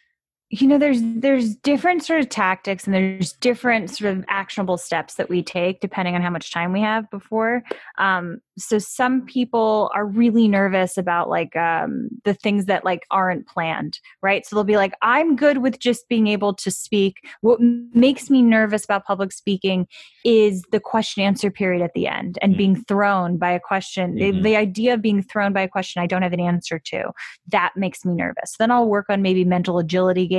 [0.51, 5.15] you know there's there's different sort of tactics and there's different sort of actionable steps
[5.15, 7.63] that we take depending on how much time we have before
[7.99, 13.47] um, so some people are really nervous about like um, the things that like aren't
[13.47, 17.61] planned right so they'll be like i'm good with just being able to speak what
[17.61, 19.87] makes me nervous about public speaking
[20.25, 22.59] is the question answer period at the end and mm-hmm.
[22.59, 24.37] being thrown by a question mm-hmm.
[24.39, 27.11] the, the idea of being thrown by a question i don't have an answer to
[27.47, 30.38] that makes me nervous then i'll work on maybe mental agility games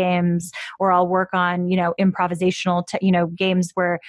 [0.79, 3.99] or I'll work on, you know, improvisational, te- you know, games where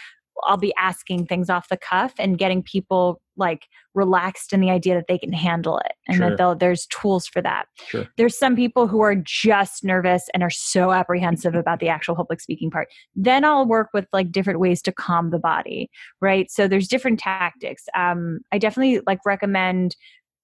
[0.45, 4.95] I'll be asking things off the cuff and getting people like relaxed in the idea
[4.95, 6.36] that they can handle it and sure.
[6.36, 7.66] that there's tools for that.
[7.88, 8.07] Sure.
[8.16, 12.41] There's some people who are just nervous and are so apprehensive about the actual public
[12.41, 12.88] speaking part.
[13.16, 16.51] Then I'll work with like different ways to calm the body, right?
[16.51, 17.84] So there's different tactics.
[17.97, 19.97] Um, I definitely like recommend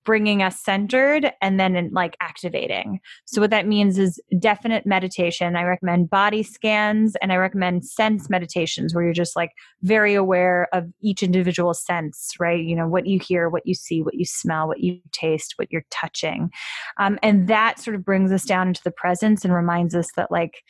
[0.07, 3.01] bringing us centered and then like activating.
[3.27, 5.57] So what that means is definite meditation.
[5.57, 9.51] I recommend body scans and I recommend sense meditations where you're just like
[9.83, 12.65] very aware of each individual sense, right?
[12.65, 15.71] You know, what you hear, what you see, what you smell, what you taste, what
[15.71, 16.51] you're touching.
[16.99, 20.31] Um, and that sort of brings us down into the presence and reminds us that
[20.31, 20.63] like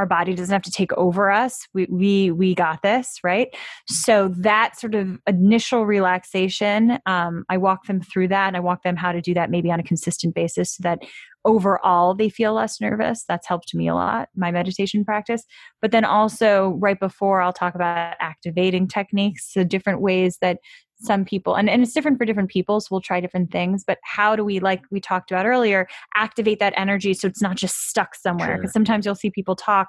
[0.00, 1.68] our body doesn't have to take over us.
[1.74, 3.48] We we we got this right?
[3.86, 8.82] So that sort of initial relaxation um, i walk them through that and i walk
[8.82, 11.00] them how to do that maybe on a consistent basis so that
[11.44, 13.24] overall they feel less nervous.
[13.26, 15.42] That's helped me a lot my meditation practice.
[15.82, 20.58] But then also right before i'll talk about activating techniques so different ways that
[21.00, 23.98] some people and, and it's different for different people so we'll try different things but
[24.02, 27.88] how do we like we talked about earlier activate that energy so it's not just
[27.88, 28.72] stuck somewhere because sure.
[28.72, 29.88] sometimes you'll see people talk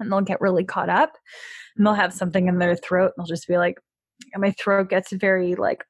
[0.00, 1.16] and they'll get really caught up
[1.76, 3.76] and they'll have something in their throat and they'll just be like
[4.36, 5.84] my throat gets very like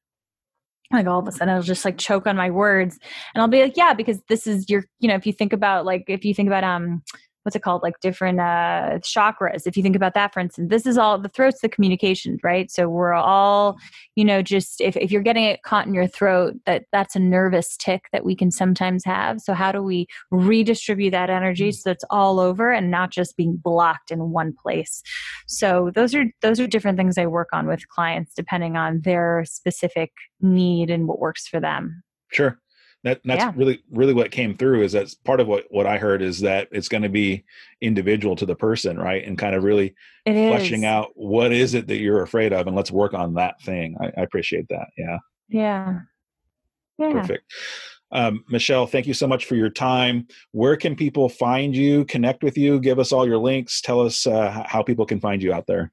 [0.92, 2.98] like all of a sudden I'll just like choke on my words
[3.34, 5.86] and I'll be like yeah because this is your you know if you think about
[5.86, 7.02] like if you think about um
[7.43, 7.82] what's it called?
[7.82, 9.66] Like different uh chakras.
[9.66, 12.70] If you think about that for instance this is all the throat's the communications right?
[12.70, 13.78] So we're all
[14.16, 17.20] you know just if, if you're getting it caught in your throat that that's a
[17.20, 19.41] nervous tic that we can sometimes have.
[19.41, 21.74] So how do we redistribute that energy mm.
[21.74, 25.03] so it's all over and not just being blocked in one place?
[25.47, 29.45] So those are those are different things i work on with clients depending on their
[29.47, 32.03] specific need and what works for them.
[32.32, 32.59] Sure
[33.05, 33.53] that that's yeah.
[33.57, 36.68] really really what came through is that part of what what I heard is that
[36.70, 37.44] it's going to be
[37.80, 39.26] individual to the person, right?
[39.26, 39.94] And kind of really
[40.26, 40.88] it fleshing is.
[40.88, 43.96] out what is it that you're afraid of, and let's work on that thing.
[44.01, 44.88] I, I appreciate that.
[44.98, 45.18] Yeah.
[45.48, 46.01] Yeah.
[46.98, 47.12] Yeah.
[47.12, 47.44] Perfect.
[48.12, 50.26] Um, Michelle, thank you so much for your time.
[50.53, 52.80] Where can people find you, connect with you?
[52.80, 53.80] Give us all your links.
[53.80, 55.92] Tell us uh, how people can find you out there.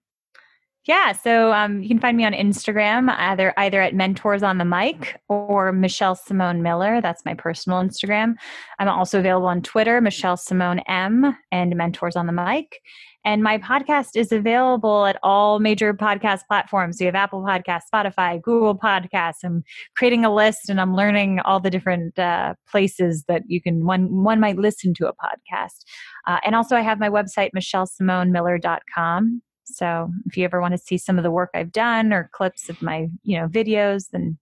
[0.87, 4.63] Yeah, so um, you can find me on Instagram either either at Mentors on the
[4.63, 7.01] Mic or Michelle Simone Miller.
[7.01, 8.35] That's my personal Instagram.
[8.79, 12.79] I'm also available on Twitter, Michelle Simone M, and Mentors on the Mic.
[13.25, 16.97] And my podcast is available at all major podcast platforms.
[16.97, 19.43] So you have Apple Podcasts, Spotify, Google Podcasts.
[19.43, 19.65] I'm
[19.97, 24.23] creating a list and I'm learning all the different uh, places that you can one
[24.23, 25.83] one might listen to a podcast.
[26.25, 29.41] Uh, and also, I have my website, michellesimonemiller.com.
[29.73, 32.69] So if you ever want to see some of the work I've done or clips
[32.69, 34.37] of my, you know, videos, then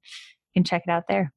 [0.54, 1.34] you can check it out there.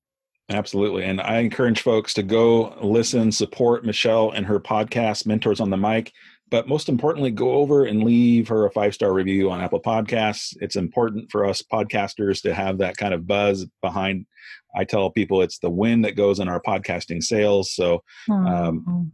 [0.51, 1.05] Absolutely.
[1.05, 5.77] And I encourage folks to go listen, support Michelle and her podcast, Mentors on the
[5.77, 6.13] Mic.
[6.51, 10.57] But most importantly, go over and leave her a five star review on Apple Podcasts.
[10.61, 14.27] It's important for us podcasters to have that kind of buzz behind.
[14.75, 17.75] I tell people it's the wind that goes in our podcasting sails.
[17.75, 19.13] So um,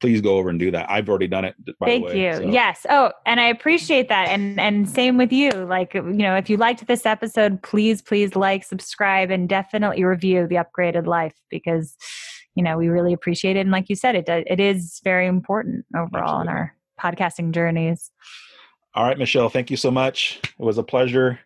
[0.00, 0.90] please go over and do that.
[0.90, 1.54] I've already done it.
[1.82, 2.34] Thank way, you.
[2.34, 2.42] So.
[2.42, 2.84] Yes.
[2.88, 4.28] Oh, and I appreciate that.
[4.28, 5.50] And and same with you.
[5.50, 10.46] Like you know, if you liked this episode, please please like, subscribe, and definitely review
[10.46, 11.96] the Upgraded Life because
[12.54, 13.60] you know we really appreciate it.
[13.60, 16.42] And like you said, it does, it is very important overall Absolutely.
[16.42, 18.10] in our podcasting journeys.
[18.94, 19.50] All right, Michelle.
[19.50, 20.40] Thank you so much.
[20.42, 21.38] It was a pleasure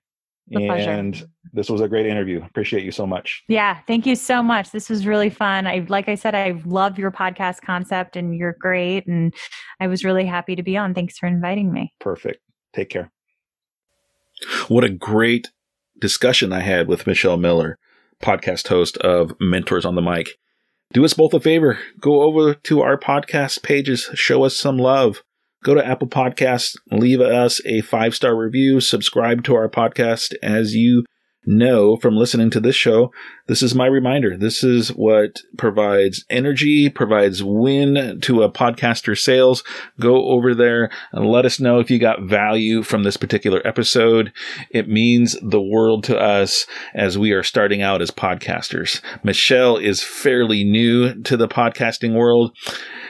[0.50, 2.42] and this was a great interview.
[2.44, 3.42] Appreciate you so much.
[3.48, 4.70] Yeah, thank you so much.
[4.70, 5.66] This was really fun.
[5.66, 9.06] I like I said, I love your podcast concept and you're great.
[9.06, 9.34] And
[9.80, 10.94] I was really happy to be on.
[10.94, 11.92] Thanks for inviting me.
[12.00, 12.40] Perfect.
[12.72, 13.10] Take care.
[14.68, 15.50] What a great
[16.00, 17.78] discussion I had with Michelle Miller,
[18.22, 20.38] podcast host of Mentors on the Mic.
[20.92, 21.78] Do us both a favor.
[22.00, 25.22] Go over to our podcast pages, show us some love
[25.62, 30.74] go to Apple Podcasts, leave us a five star review, subscribe to our podcast as
[30.74, 31.04] you
[31.46, 33.12] know from listening to this show,
[33.46, 34.36] this is my reminder.
[34.36, 39.64] This is what provides energy, provides win to a podcaster sails.
[39.98, 44.32] Go over there and let us know if you got value from this particular episode.
[44.70, 49.00] It means the world to us as we are starting out as podcasters.
[49.24, 52.56] Michelle is fairly new to the podcasting world.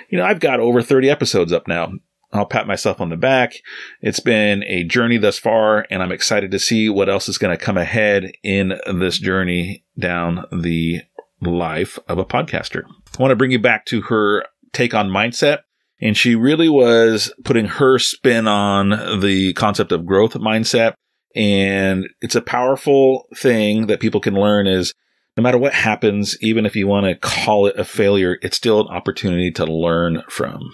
[0.08, 1.92] You know, I've got over 30 episodes up now.
[2.32, 3.54] I'll pat myself on the back.
[4.00, 7.56] It's been a journey thus far, and I'm excited to see what else is going
[7.56, 11.02] to come ahead in this journey down the
[11.42, 12.84] life of a podcaster.
[12.86, 15.60] I want to bring you back to her take on mindset.
[16.02, 20.94] And she really was putting her spin on the concept of growth mindset.
[21.36, 24.94] And it's a powerful thing that people can learn is
[25.36, 28.80] no matter what happens, even if you want to call it a failure, it's still
[28.80, 30.70] an opportunity to learn from.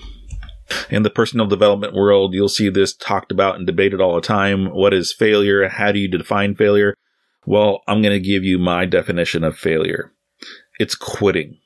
[0.90, 4.66] In the personal development world, you'll see this talked about and debated all the time.
[4.66, 5.68] What is failure?
[5.68, 6.94] How do you define failure?
[7.46, 10.12] Well, I'm going to give you my definition of failure.
[10.78, 11.58] It's quitting.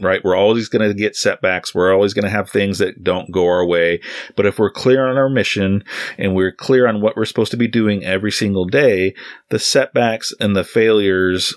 [0.00, 0.24] Right?
[0.24, 1.72] We're always going to get setbacks.
[1.72, 4.00] We're always going to have things that don't go our way.
[4.36, 5.84] But if we're clear on our mission
[6.18, 9.14] and we're clear on what we're supposed to be doing every single day,
[9.50, 11.54] the setbacks and the failures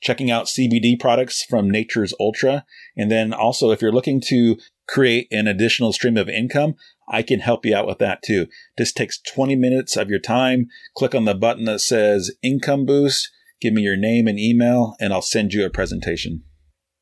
[0.00, 2.64] Checking out CBD products from Nature's Ultra.
[2.96, 4.56] And then also, if you're looking to
[4.88, 6.74] create an additional stream of income,
[7.08, 8.48] I can help you out with that too.
[8.76, 10.66] This takes 20 minutes of your time.
[10.96, 13.30] Click on the button that says Income Boost.
[13.60, 16.42] Give me your name and email, and I'll send you a presentation.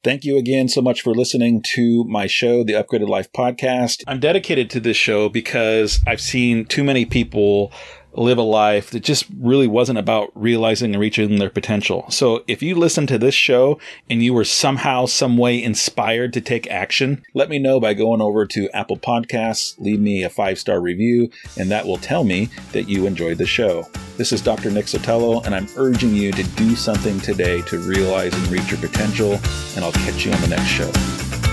[0.04, 4.02] Thank you again so much for listening to my show, the Upgraded Life Podcast.
[4.08, 7.70] I'm dedicated to this show because I've seen too many people
[8.14, 12.06] live a life that just really wasn't about realizing and reaching their potential.
[12.10, 13.78] So if you listen to this show
[14.10, 18.20] and you were somehow, some way inspired to take action, let me know by going
[18.20, 22.48] over to Apple Podcasts, leave me a five star review, and that will tell me
[22.72, 23.88] that you enjoyed the show.
[24.16, 24.70] This is Dr.
[24.70, 28.80] Nick Sotelo, and I'm urging you to do something today to realize and reach your
[28.80, 29.40] potential,
[29.74, 31.51] and I'll catch you on the next show.